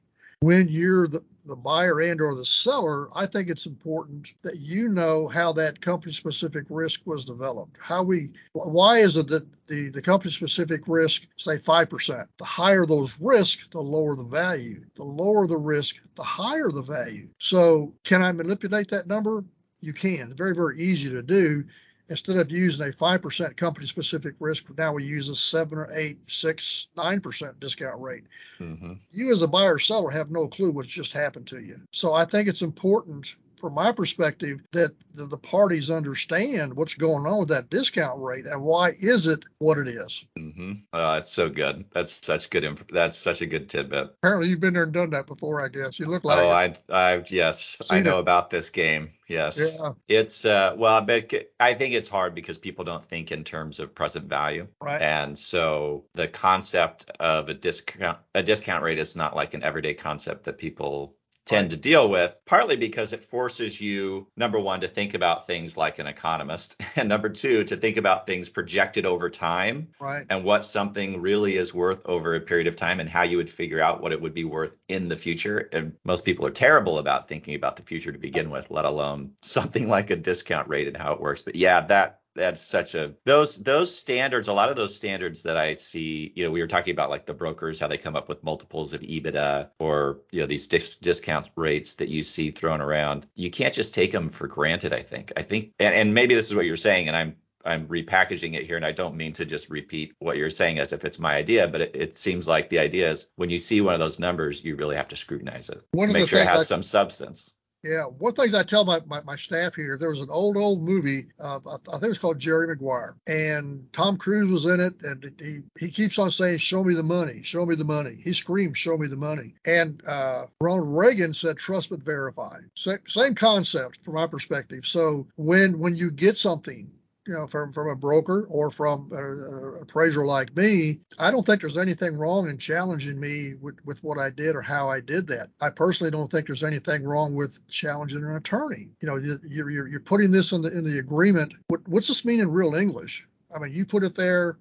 when 0.40 0.68
you're 0.68 1.08
the, 1.08 1.24
the 1.46 1.56
buyer 1.56 2.00
and 2.00 2.20
or 2.20 2.34
the 2.34 2.44
seller, 2.44 3.08
I 3.14 3.26
think 3.26 3.48
it's 3.48 3.66
important 3.66 4.32
that 4.42 4.58
you 4.58 4.88
know 4.88 5.26
how 5.26 5.52
that 5.54 5.80
company 5.80 6.12
specific 6.12 6.64
risk 6.68 7.00
was 7.06 7.24
developed. 7.24 7.76
How 7.80 8.02
we 8.02 8.30
why 8.52 8.98
is 8.98 9.16
it 9.16 9.26
that 9.28 9.46
the, 9.66 9.90
the 9.90 10.02
company 10.02 10.30
specific 10.30 10.82
risk, 10.86 11.26
say 11.36 11.56
5%? 11.56 12.26
The 12.36 12.44
higher 12.44 12.86
those 12.86 13.16
risks, 13.20 13.66
the 13.70 13.80
lower 13.80 14.14
the 14.14 14.24
value. 14.24 14.80
The 14.94 15.04
lower 15.04 15.46
the 15.46 15.56
risk, 15.56 15.96
the 16.14 16.22
higher 16.22 16.70
the 16.70 16.82
value. 16.82 17.28
So 17.38 17.94
can 18.04 18.22
I 18.22 18.32
manipulate 18.32 18.88
that 18.88 19.06
number? 19.06 19.44
You 19.80 19.92
can. 19.92 20.34
Very, 20.34 20.54
very 20.54 20.78
easy 20.78 21.10
to 21.10 21.22
do 21.22 21.64
instead 22.08 22.36
of 22.36 22.50
using 22.50 22.88
a 22.88 22.90
5% 22.90 23.56
company 23.56 23.86
specific 23.86 24.34
risk, 24.40 24.66
now 24.76 24.92
we 24.92 25.04
use 25.04 25.28
a 25.28 25.36
7 25.36 25.78
or 25.78 25.88
8, 25.92 26.18
6, 26.26 26.88
9% 26.96 27.60
discount 27.60 28.00
rate. 28.00 28.24
Mm-hmm. 28.60 28.94
You, 29.10 29.32
as 29.32 29.42
a 29.42 29.48
buyer 29.48 29.74
or 29.74 29.78
seller, 29.78 30.10
have 30.10 30.30
no 30.30 30.48
clue 30.48 30.70
what's 30.70 30.88
just 30.88 31.12
happened 31.12 31.46
to 31.48 31.60
you. 31.60 31.80
So 31.92 32.14
I 32.14 32.24
think 32.24 32.48
it's 32.48 32.62
important 32.62 33.36
from 33.58 33.74
my 33.74 33.92
perspective, 33.92 34.60
that 34.72 34.92
the, 35.14 35.38
parties 35.38 35.90
understand 35.90 36.74
what's 36.74 36.94
going 36.94 37.26
on 37.26 37.38
with 37.38 37.48
that 37.48 37.70
discount 37.70 38.20
rate 38.20 38.44
and 38.46 38.62
why 38.62 38.88
is 39.00 39.26
it 39.26 39.44
what 39.58 39.78
it 39.78 39.88
is. 39.88 40.26
Mm-hmm. 40.38 40.72
Oh, 40.92 41.14
that's 41.14 41.30
so 41.30 41.48
good. 41.48 41.84
That's 41.92 42.24
such 42.26 42.50
good. 42.50 42.64
Inf- 42.64 42.88
that's 42.88 43.16
such 43.16 43.40
a 43.40 43.46
good 43.46 43.68
tidbit. 43.68 44.10
Apparently, 44.22 44.48
you've 44.48 44.60
been 44.60 44.74
there 44.74 44.82
and 44.82 44.92
done 44.92 45.10
that 45.10 45.26
before. 45.26 45.64
I 45.64 45.68
guess 45.68 45.98
you 45.98 46.06
look 46.06 46.24
like. 46.24 46.38
Oh, 46.38 46.58
it. 46.58 46.80
I, 46.90 47.14
I, 47.14 47.24
yes, 47.28 47.78
I 47.90 48.00
know 48.00 48.18
it. 48.18 48.20
about 48.20 48.50
this 48.50 48.70
game. 48.70 49.12
Yes. 49.28 49.76
Yeah. 49.78 49.92
It's 50.08 50.44
uh, 50.44 50.74
well, 50.76 51.02
but 51.02 51.32
I 51.60 51.74
think 51.74 51.94
it's 51.94 52.08
hard 52.08 52.34
because 52.34 52.56
people 52.56 52.84
don't 52.84 53.04
think 53.04 53.30
in 53.30 53.44
terms 53.44 53.78
of 53.78 53.94
present 53.94 54.26
value. 54.26 54.68
Right. 54.80 55.00
And 55.00 55.38
so 55.38 56.04
the 56.14 56.28
concept 56.28 57.10
of 57.20 57.48
a 57.50 57.54
discount 57.54 58.18
a 58.34 58.42
discount 58.42 58.82
rate 58.82 58.98
is 58.98 59.16
not 59.16 59.36
like 59.36 59.54
an 59.54 59.62
everyday 59.62 59.94
concept 59.94 60.44
that 60.44 60.58
people 60.58 61.14
tend 61.48 61.70
to 61.70 61.76
deal 61.78 62.10
with, 62.10 62.36
partly 62.44 62.76
because 62.76 63.14
it 63.14 63.24
forces 63.24 63.80
you, 63.80 64.28
number 64.36 64.60
one, 64.60 64.82
to 64.82 64.88
think 64.88 65.14
about 65.14 65.46
things 65.46 65.78
like 65.78 65.98
an 65.98 66.06
economist, 66.06 66.78
and 66.96 67.08
number 67.08 67.30
two, 67.30 67.64
to 67.64 67.76
think 67.76 67.96
about 67.96 68.26
things 68.26 68.50
projected 68.50 69.06
over 69.06 69.30
time 69.30 69.88
Right. 69.98 70.26
and 70.28 70.44
what 70.44 70.66
something 70.66 71.22
really 71.22 71.56
is 71.56 71.72
worth 71.72 72.04
over 72.04 72.34
a 72.34 72.40
period 72.40 72.66
of 72.66 72.76
time 72.76 73.00
and 73.00 73.08
how 73.08 73.22
you 73.22 73.38
would 73.38 73.50
figure 73.50 73.80
out 73.80 74.02
what 74.02 74.12
it 74.12 74.20
would 74.20 74.34
be 74.34 74.44
worth 74.44 74.76
in 74.88 75.08
the 75.08 75.16
future. 75.16 75.70
And 75.72 75.94
most 76.04 76.24
people 76.26 76.44
are 76.46 76.50
terrible 76.50 76.98
about 76.98 77.28
thinking 77.28 77.54
about 77.54 77.76
the 77.76 77.82
future 77.82 78.12
to 78.12 78.18
begin 78.18 78.50
with, 78.50 78.70
let 78.70 78.84
alone 78.84 79.32
something 79.42 79.88
like 79.88 80.10
a 80.10 80.16
discount 80.16 80.68
rate 80.68 80.86
and 80.88 80.96
how 80.96 81.14
it 81.14 81.20
works. 81.20 81.42
But 81.42 81.56
yeah, 81.56 81.80
that 81.86 82.20
that's 82.38 82.62
such 82.62 82.94
a 82.94 83.14
those 83.24 83.56
those 83.58 83.94
standards 83.94 84.48
a 84.48 84.52
lot 84.52 84.70
of 84.70 84.76
those 84.76 84.94
standards 84.94 85.42
that 85.42 85.56
i 85.56 85.74
see 85.74 86.32
you 86.34 86.44
know 86.44 86.50
we 86.50 86.60
were 86.60 86.66
talking 86.66 86.92
about 86.92 87.10
like 87.10 87.26
the 87.26 87.34
brokers 87.34 87.80
how 87.80 87.86
they 87.88 87.98
come 87.98 88.16
up 88.16 88.28
with 88.28 88.42
multiples 88.44 88.92
of 88.92 89.00
ebitda 89.02 89.68
or 89.78 90.20
you 90.30 90.40
know 90.40 90.46
these 90.46 90.66
dis- 90.66 90.96
discount 90.96 91.48
rates 91.56 91.94
that 91.96 92.08
you 92.08 92.22
see 92.22 92.50
thrown 92.50 92.80
around. 92.80 93.26
You 93.34 93.50
can't 93.50 93.74
just 93.74 93.94
take 93.94 94.12
them 94.12 94.30
for 94.30 94.46
granted 94.46 94.92
i 94.92 95.02
think. 95.02 95.32
I 95.36 95.42
think 95.42 95.72
and, 95.78 95.94
and 95.94 96.14
maybe 96.14 96.34
this 96.34 96.46
is 96.48 96.54
what 96.54 96.64
you're 96.64 96.76
saying 96.76 97.08
and 97.08 97.16
i'm 97.16 97.36
I'm 97.64 97.86
repackaging 97.88 98.54
it 98.54 98.64
here, 98.64 98.76
and 98.76 98.84
I 98.86 98.92
don't 98.92 99.16
mean 99.16 99.32
to 99.34 99.44
just 99.44 99.68
repeat 99.68 100.14
what 100.20 100.36
you're 100.36 100.48
saying 100.48 100.78
as 100.78 100.92
if 100.92 101.04
it's 101.04 101.18
my 101.18 101.34
idea, 101.34 101.68
but 101.68 101.80
it, 101.82 101.90
it 101.94 102.16
seems 102.16 102.48
like 102.48 102.70
the 102.70 102.78
idea 102.78 103.10
is 103.10 103.26
when 103.36 103.50
you 103.50 103.58
see 103.58 103.80
one 103.80 103.94
of 103.94 104.00
those 104.00 104.18
numbers, 104.18 104.64
you 104.64 104.76
really 104.76 104.96
have 104.96 105.08
to 105.08 105.16
scrutinize 105.16 105.68
it, 105.68 105.82
One 105.90 106.12
make 106.12 106.28
sure 106.28 106.40
it 106.40 106.46
has 106.46 106.60
I- 106.60 106.64
some 106.64 106.82
substance. 106.82 107.52
Yeah, 107.84 108.04
one 108.04 108.30
of 108.30 108.36
the 108.36 108.42
things 108.42 108.54
I 108.54 108.64
tell 108.64 108.84
my, 108.84 109.00
my, 109.06 109.22
my 109.22 109.36
staff 109.36 109.76
here, 109.76 109.96
there 109.96 110.08
was 110.08 110.20
an 110.20 110.30
old, 110.30 110.56
old 110.56 110.82
movie, 110.82 111.26
uh, 111.38 111.60
I, 111.64 111.76
think 111.92 112.02
it 112.02 112.08
was 112.08 112.18
called 112.18 112.40
Jerry 112.40 112.66
Maguire, 112.66 113.16
and 113.28 113.86
Tom 113.92 114.16
Cruise 114.16 114.50
was 114.50 114.66
in 114.66 114.80
it, 114.80 114.94
and 115.02 115.32
he, 115.40 115.60
he 115.78 115.90
keeps 115.90 116.18
on 116.18 116.30
saying, 116.30 116.58
Show 116.58 116.82
me 116.82 116.94
the 116.94 117.04
money, 117.04 117.42
show 117.44 117.64
me 117.64 117.76
the 117.76 117.84
money. 117.84 118.16
He 118.22 118.32
screams, 118.32 118.78
Show 118.78 118.98
me 118.98 119.06
the 119.06 119.16
money. 119.16 119.54
And 119.64 120.02
uh, 120.06 120.46
Ronald 120.60 120.96
Reagan 120.98 121.32
said, 121.32 121.56
Trust 121.56 121.90
but 121.90 122.02
verify. 122.02 122.58
Same, 122.74 122.98
same 123.06 123.34
concept 123.36 124.00
from 124.04 124.14
my 124.14 124.26
perspective. 124.26 124.84
So 124.84 125.28
when 125.36 125.78
when 125.78 125.94
you 125.94 126.10
get 126.10 126.36
something, 126.36 126.90
you 127.28 127.34
know, 127.34 127.46
from 127.46 127.72
from 127.74 127.88
a 127.88 127.94
broker 127.94 128.46
or 128.48 128.70
from 128.70 129.10
an 129.12 129.74
appraiser 129.82 130.24
like 130.24 130.56
me, 130.56 131.00
I 131.18 131.30
don't 131.30 131.44
think 131.44 131.60
there's 131.60 131.76
anything 131.76 132.16
wrong 132.16 132.48
in 132.48 132.56
challenging 132.56 133.20
me 133.20 133.54
with, 133.60 133.76
with 133.84 134.02
what 134.02 134.16
I 134.18 134.30
did 134.30 134.56
or 134.56 134.62
how 134.62 134.88
I 134.88 135.00
did 135.00 135.26
that. 135.28 135.50
I 135.60 135.68
personally 135.70 136.10
don't 136.10 136.30
think 136.30 136.46
there's 136.46 136.64
anything 136.64 137.04
wrong 137.04 137.34
with 137.34 137.58
challenging 137.68 138.24
an 138.24 138.34
attorney. 138.34 138.88
You 139.02 139.08
know, 139.08 139.16
you- 139.16 139.40
you're 139.46 139.68
you're, 139.70 139.86
you're 139.86 140.00
putting 140.00 140.30
this 140.30 140.52
in 140.52 140.62
the 140.62 140.76
in 140.76 140.84
the 140.84 140.98
agreement. 140.98 141.52
What, 141.68 141.86
what's 141.86 142.08
this 142.08 142.24
mean 142.24 142.40
in 142.40 142.50
real 142.50 142.74
English? 142.74 143.28
I 143.54 143.58
mean, 143.58 143.72
you 143.72 143.84
put 143.84 144.04
it 144.04 144.14
there. 144.14 144.56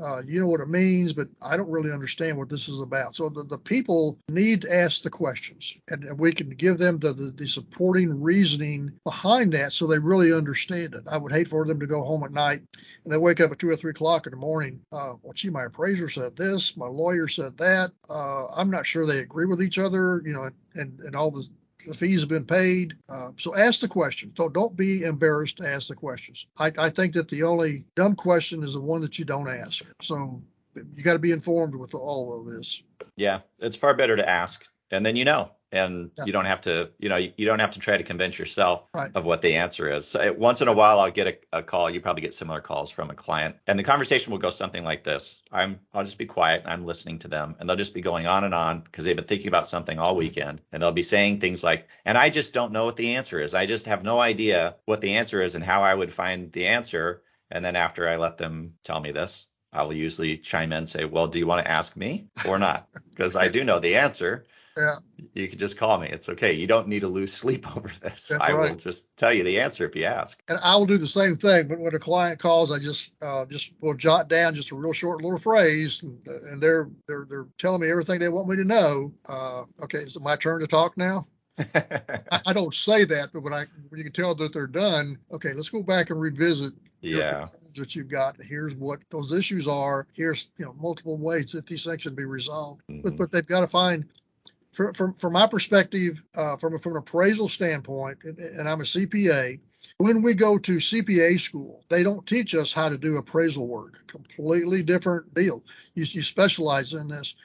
Uh, 0.00 0.22
you 0.26 0.40
know 0.40 0.46
what 0.46 0.60
it 0.60 0.68
means, 0.68 1.12
but 1.12 1.28
I 1.42 1.56
don't 1.56 1.70
really 1.70 1.92
understand 1.92 2.36
what 2.36 2.48
this 2.48 2.68
is 2.68 2.80
about. 2.80 3.14
So 3.14 3.28
the, 3.28 3.44
the 3.44 3.58
people 3.58 4.18
need 4.28 4.62
to 4.62 4.74
ask 4.74 5.02
the 5.02 5.10
questions, 5.10 5.76
and, 5.88 6.04
and 6.04 6.18
we 6.18 6.32
can 6.32 6.50
give 6.50 6.78
them 6.78 6.98
the, 6.98 7.12
the, 7.12 7.30
the 7.30 7.46
supporting 7.46 8.20
reasoning 8.20 8.92
behind 9.04 9.52
that 9.52 9.72
so 9.72 9.86
they 9.86 9.98
really 9.98 10.32
understand 10.32 10.94
it. 10.94 11.04
I 11.10 11.18
would 11.18 11.32
hate 11.32 11.48
for 11.48 11.64
them 11.64 11.78
to 11.80 11.86
go 11.86 12.02
home 12.02 12.24
at 12.24 12.32
night 12.32 12.62
and 13.04 13.12
they 13.12 13.16
wake 13.16 13.40
up 13.40 13.52
at 13.52 13.58
two 13.58 13.70
or 13.70 13.76
three 13.76 13.90
o'clock 13.90 14.26
in 14.26 14.32
the 14.32 14.36
morning. 14.36 14.80
Uh, 14.92 15.14
well, 15.22 15.32
gee, 15.34 15.50
my 15.50 15.64
appraiser 15.64 16.08
said 16.08 16.36
this, 16.36 16.76
my 16.76 16.86
lawyer 16.86 17.28
said 17.28 17.56
that. 17.58 17.92
Uh, 18.08 18.46
I'm 18.56 18.70
not 18.70 18.86
sure 18.86 19.06
they 19.06 19.20
agree 19.20 19.46
with 19.46 19.62
each 19.62 19.78
other, 19.78 20.22
you 20.24 20.32
know, 20.32 20.50
and, 20.74 20.98
and 21.00 21.14
all 21.14 21.30
the 21.30 21.46
the 21.86 21.94
fees 21.94 22.20
have 22.20 22.28
been 22.28 22.44
paid. 22.44 22.96
Uh, 23.08 23.30
so 23.36 23.54
ask 23.54 23.80
the 23.80 23.88
questions. 23.88 24.34
So 24.36 24.48
don't 24.48 24.76
be 24.76 25.04
embarrassed 25.04 25.58
to 25.58 25.68
ask 25.68 25.88
the 25.88 25.94
questions. 25.94 26.46
I, 26.58 26.72
I 26.78 26.90
think 26.90 27.14
that 27.14 27.28
the 27.28 27.44
only 27.44 27.84
dumb 27.96 28.16
question 28.16 28.62
is 28.62 28.74
the 28.74 28.80
one 28.80 29.00
that 29.02 29.18
you 29.18 29.24
don't 29.24 29.48
ask. 29.48 29.84
So 30.00 30.42
you 30.74 31.02
got 31.02 31.14
to 31.14 31.18
be 31.18 31.32
informed 31.32 31.74
with 31.74 31.94
all 31.94 32.38
of 32.38 32.46
this. 32.46 32.82
Yeah, 33.16 33.40
it's 33.58 33.76
far 33.76 33.94
better 33.94 34.16
to 34.16 34.28
ask, 34.28 34.64
and 34.90 35.04
then 35.04 35.16
you 35.16 35.24
know, 35.24 35.50
and 35.72 36.10
Yeah. 36.16 36.24
you 36.26 36.32
don't 36.32 36.44
have 36.44 36.60
to, 36.62 36.90
you 36.98 37.08
know, 37.08 37.16
you, 37.16 37.32
you 37.36 37.46
don't 37.46 37.58
have 37.58 37.72
to 37.72 37.80
try 37.80 37.96
to 37.96 38.04
convince 38.04 38.38
yourself 38.38 38.84
Right. 38.94 39.10
of 39.14 39.24
what 39.24 39.42
the 39.42 39.56
answer 39.56 39.90
is. 39.90 40.06
So, 40.06 40.32
once 40.32 40.60
in 40.60 40.68
a 40.68 40.72
while, 40.72 41.00
I'll 41.00 41.10
get 41.10 41.26
a, 41.52 41.58
a 41.58 41.62
call. 41.62 41.90
You 41.90 42.00
probably 42.00 42.22
get 42.22 42.34
similar 42.34 42.60
calls 42.60 42.90
from 42.90 43.10
a 43.10 43.14
client, 43.14 43.56
and 43.66 43.78
the 43.78 43.82
conversation 43.82 44.30
will 44.30 44.38
go 44.38 44.50
something 44.50 44.84
like 44.84 45.04
this: 45.04 45.42
I'm, 45.50 45.80
I'll 45.92 46.04
just 46.04 46.18
be 46.18 46.26
quiet, 46.26 46.62
I'm 46.66 46.84
listening 46.84 47.18
to 47.20 47.28
them, 47.28 47.56
and 47.58 47.68
they'll 47.68 47.76
just 47.76 47.94
be 47.94 48.00
going 48.00 48.26
on 48.26 48.44
and 48.44 48.54
on 48.54 48.80
because 48.80 49.04
they've 49.04 49.16
been 49.16 49.24
thinking 49.24 49.48
about 49.48 49.66
something 49.68 49.98
all 49.98 50.16
weekend, 50.16 50.60
and 50.72 50.82
they'll 50.82 50.92
be 50.92 51.02
saying 51.02 51.40
things 51.40 51.64
like, 51.64 51.88
"And 52.04 52.16
I 52.18 52.30
just 52.30 52.54
don't 52.54 52.72
know 52.72 52.84
what 52.84 52.96
the 52.96 53.16
answer 53.16 53.40
is. 53.40 53.54
I 53.54 53.66
just 53.66 53.86
have 53.86 54.02
no 54.04 54.20
idea 54.20 54.76
what 54.84 55.00
the 55.00 55.14
answer 55.16 55.40
is 55.42 55.54
and 55.54 55.64
how 55.64 55.82
I 55.82 55.94
would 55.94 56.12
find 56.12 56.52
the 56.52 56.66
answer." 56.68 57.22
And 57.50 57.64
then 57.64 57.76
after 57.76 58.08
I 58.08 58.16
let 58.16 58.38
them 58.38 58.74
tell 58.82 59.00
me 59.00 59.12
this, 59.12 59.46
I 59.72 59.82
will 59.82 59.94
usually 59.94 60.36
chime 60.38 60.72
in 60.72 60.78
and 60.78 60.88
say, 60.88 61.04
Well, 61.04 61.28
do 61.28 61.38
you 61.38 61.46
want 61.46 61.64
to 61.64 61.70
ask 61.70 61.96
me 61.96 62.28
or 62.42 62.58
not? 62.58 62.88
Because 63.14 63.36
I 63.36 63.48
do 63.48 63.64
know 63.64 63.78
the 63.78 63.96
answer. 63.96 64.46
Yeah. 64.76 64.96
You 65.34 65.48
can 65.48 65.58
just 65.58 65.76
call 65.76 65.98
me. 65.98 66.08
It's 66.08 66.28
okay. 66.28 66.52
You 66.52 66.66
don't 66.66 66.88
need 66.88 67.00
to 67.00 67.08
lose 67.08 67.32
sleep 67.32 67.76
over 67.76 67.90
this. 68.00 68.28
That's 68.28 68.42
I 68.42 68.52
will 68.54 68.76
just 68.76 69.14
tell 69.16 69.32
you 69.32 69.44
the 69.44 69.60
answer 69.60 69.86
if 69.86 69.94
you 69.96 70.04
ask. 70.04 70.42
And 70.48 70.58
I 70.62 70.76
will 70.76 70.86
do 70.86 70.98
the 70.98 71.06
same 71.06 71.34
thing. 71.34 71.68
But 71.68 71.78
when 71.78 71.94
a 71.94 71.98
client 71.98 72.38
calls, 72.38 72.72
I 72.72 72.78
just 72.78 73.12
uh, 73.22 73.46
just 73.46 73.72
will 73.80 73.94
jot 73.94 74.28
down 74.28 74.54
just 74.54 74.70
a 74.70 74.74
real 74.74 74.92
short 74.92 75.22
little 75.22 75.38
phrase, 75.38 76.02
and, 76.02 76.18
and 76.26 76.62
they're 76.62 76.88
they're 77.06 77.26
they're 77.28 77.46
telling 77.58 77.80
me 77.80 77.90
everything 77.90 78.18
they 78.20 78.28
want 78.28 78.48
me 78.48 78.56
to 78.56 78.64
know. 78.64 79.12
Uh, 79.28 79.64
okay, 79.82 79.98
is 79.98 80.16
it 80.16 80.22
my 80.22 80.36
turn 80.36 80.60
to 80.60 80.66
talk 80.66 80.96
now? 80.96 81.26
I, 81.58 82.40
I 82.46 82.52
don't 82.52 82.72
say 82.74 83.04
that, 83.04 83.32
but 83.32 83.42
when 83.42 83.52
I 83.52 83.66
when 83.88 83.98
you 83.98 84.04
can 84.04 84.12
tell 84.12 84.34
that 84.34 84.52
they're 84.52 84.66
done, 84.66 85.18
okay, 85.32 85.52
let's 85.52 85.68
go 85.68 85.82
back 85.82 86.10
and 86.10 86.20
revisit 86.20 86.72
yeah. 87.02 87.44
that 87.76 87.94
you've 87.94 88.08
got. 88.08 88.40
Here's 88.40 88.74
what 88.74 89.00
those 89.10 89.32
issues 89.32 89.66
are. 89.68 90.06
Here's 90.14 90.48
you 90.56 90.64
know 90.64 90.74
multiple 90.80 91.18
ways 91.18 91.52
that 91.52 91.66
these 91.66 91.84
things 91.84 92.02
can 92.02 92.14
be 92.14 92.24
resolved. 92.24 92.82
But 92.88 93.14
Mhm. 93.14 93.18
but 93.18 93.30
they've 93.30 93.46
got 93.46 93.60
to 93.60 93.66
find. 93.66 94.04
From, 94.72 95.12
from, 95.14 95.32
my 95.32 95.46
perspective, 95.46 96.22
uh, 96.34 96.56
from, 96.56 96.78
from 96.78 96.92
an 96.92 96.98
appraisal 96.98 97.48
standpoint, 97.48 98.18
and, 98.24 98.38
and 98.38 98.68
I'm 98.68 98.80
a 98.80 98.84
CPA, 98.84 99.60
when 99.98 100.22
we 100.22 100.34
go 100.34 100.56
to 100.58 100.76
CPA 100.76 101.38
school, 101.38 101.84
they 101.88 102.02
don't 102.02 102.26
teach 102.26 102.54
us 102.54 102.72
how 102.72 102.88
to 102.88 102.96
do 102.96 103.18
appraisal 103.18 103.66
work. 103.66 104.06
Completely 104.06 104.82
different 104.82 105.34
deal. 105.34 105.62
You, 105.94 106.04
you 106.08 106.22
specialize 106.22 106.94
in 106.94 107.08
this. 107.08 107.36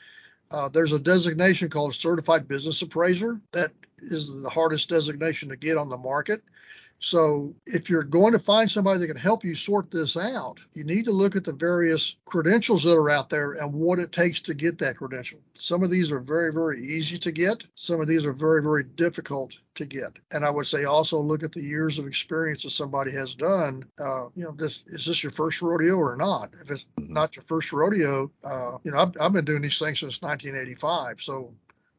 Uh, 0.50 0.70
there's 0.70 0.94
a 0.94 1.00
designation 1.00 1.70
called 1.70 1.94
certified 1.94 2.48
business 2.48 2.82
appraiser. 2.82 3.42
That 3.52 3.72
is 4.00 4.34
the 4.34 4.50
hardest 4.50 4.90
designation 4.90 5.50
to 5.50 5.58
get 5.58 5.78
on 5.78 5.90
the 5.90 5.98
market. 5.98 6.42
So 7.00 7.54
if 7.66 7.90
you're 7.90 8.04
going 8.04 8.34
to 8.34 8.40
find 8.40 8.70
somebody 8.70 9.00
that 9.00 9.08
can 9.08 9.18
help 9.18 9.44
you 9.44 9.54
sort 9.54 9.92
this 9.92 10.18
out, 10.18 10.60
you 10.74 10.84
need 10.84 11.06
to 11.06 11.12
look 11.12 11.36
at 11.36 11.44
the 11.44 11.54
various 11.54 12.16
credentials 12.26 12.84
that 12.84 12.96
are 12.96 13.10
out 13.10 13.30
there 13.30 13.54
and 13.54 13.72
what 13.74 14.00
it 14.00 14.12
takes 14.12 14.42
to 14.42 14.54
get 14.54 14.78
that 14.80 14.98
credential. 14.98 15.40
Some 15.54 15.84
of 15.84 15.92
these 15.92 16.12
are 16.12 16.20
very, 16.20 16.52
very 16.52 16.82
easy 16.82 17.18
to 17.20 17.32
get. 17.32 17.64
Some 17.76 18.02
of 18.02 18.08
these 18.08 18.26
are 18.26 18.34
very, 18.34 18.64
very 18.64 18.84
difficult 18.84 19.58
to 19.76 19.86
get. 19.86 20.12
And 20.32 20.44
I 20.44 20.50
would 20.50 20.66
say 20.66 20.86
also 20.86 21.20
look 21.20 21.44
at 21.44 21.52
the 21.52 21.62
years 21.62 22.00
of 22.00 22.08
experience 22.08 22.64
that 22.64 22.72
somebody 22.72 23.12
has 23.12 23.36
done. 23.36 23.84
Uh, 24.00 24.30
you 24.36 24.44
know, 24.44 24.52
this 24.52 24.84
is 24.88 25.06
this 25.06 25.22
your 25.24 25.32
first 25.32 25.62
rodeo 25.62 25.96
or 25.96 26.16
not? 26.16 26.50
If 26.62 26.72
it's 26.72 26.86
Mhm. 27.00 27.10
not 27.10 27.36
your 27.36 27.44
first 27.44 27.72
rodeo, 27.72 28.32
uh, 28.44 28.78
you 28.84 28.92
know, 28.92 28.98
I've, 28.98 29.14
I've 29.20 29.34
been 29.34 29.46
doing 29.46 29.62
these 29.62 29.78
things 29.78 30.00
since 30.00 30.22
1985. 30.22 31.22
So 31.22 31.54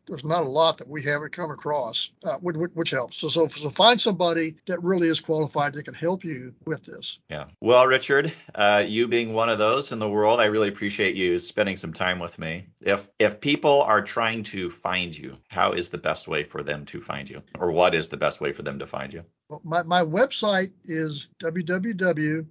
there's 0.09 0.25
not 0.25 0.45
a 0.45 0.49
lot 0.49 0.79
that 0.79 0.89
we 0.89 1.03
haven't 1.03 1.33
come 1.33 1.51
across, 1.51 2.11
uh, 2.25 2.39
which, 2.39 2.57
which- 2.75 2.89
helps. 2.89 3.19
So, 3.19 3.29
so, 3.29 3.47
so 3.49 3.69
find 3.69 4.01
somebody 4.01 4.57
that 4.67 4.83
really 4.83 5.09
is 5.09 5.21
qualified 5.21 5.75
that 5.75 5.85
can 5.85 5.93
help 5.93 6.25
you 6.25 6.55
with 6.65 6.85
this. 6.85 7.19
Yeah. 7.29 7.45
Well, 7.61 7.87
Richard, 7.87 8.33
uh, 8.55 8.83
you 8.87 9.09
being 9.09 9.35
one 9.35 9.51
of 9.51 9.59
those 9.59 9.93
in 9.93 9.99
the 9.99 10.09
world, 10.09 10.41
I 10.41 10.47
really 10.47 10.69
appreciate 10.69 11.15
you 11.15 11.39
spending 11.39 11.77
some 11.77 11.93
time 11.93 12.19
with 12.19 12.39
me. 12.39 12.67
If 12.81 13.09
if 13.19 13.41
people 13.43 13.83
are 13.83 14.01
trying 14.01 14.43
to 14.45 14.71
find 14.71 15.17
you, 15.17 15.37
how 15.49 15.73
is 15.73 15.91
the 15.91 15.99
best 15.99 16.29
way 16.29 16.45
for 16.45 16.63
them 16.63 16.87
to 16.87 17.01
find 17.01 17.29
you, 17.29 17.43
or 17.59 17.71
what 17.71 17.95
is 17.95 18.09
the 18.09 18.17
best 18.17 18.41
way 18.41 18.53
for 18.53 18.63
them 18.63 18.79
to 18.79 18.87
find 18.87 19.13
you? 19.13 19.25
My, 19.65 19.83
my 19.83 20.03
website 20.03 20.73
is 20.85 21.31
www.biz, 21.39 22.47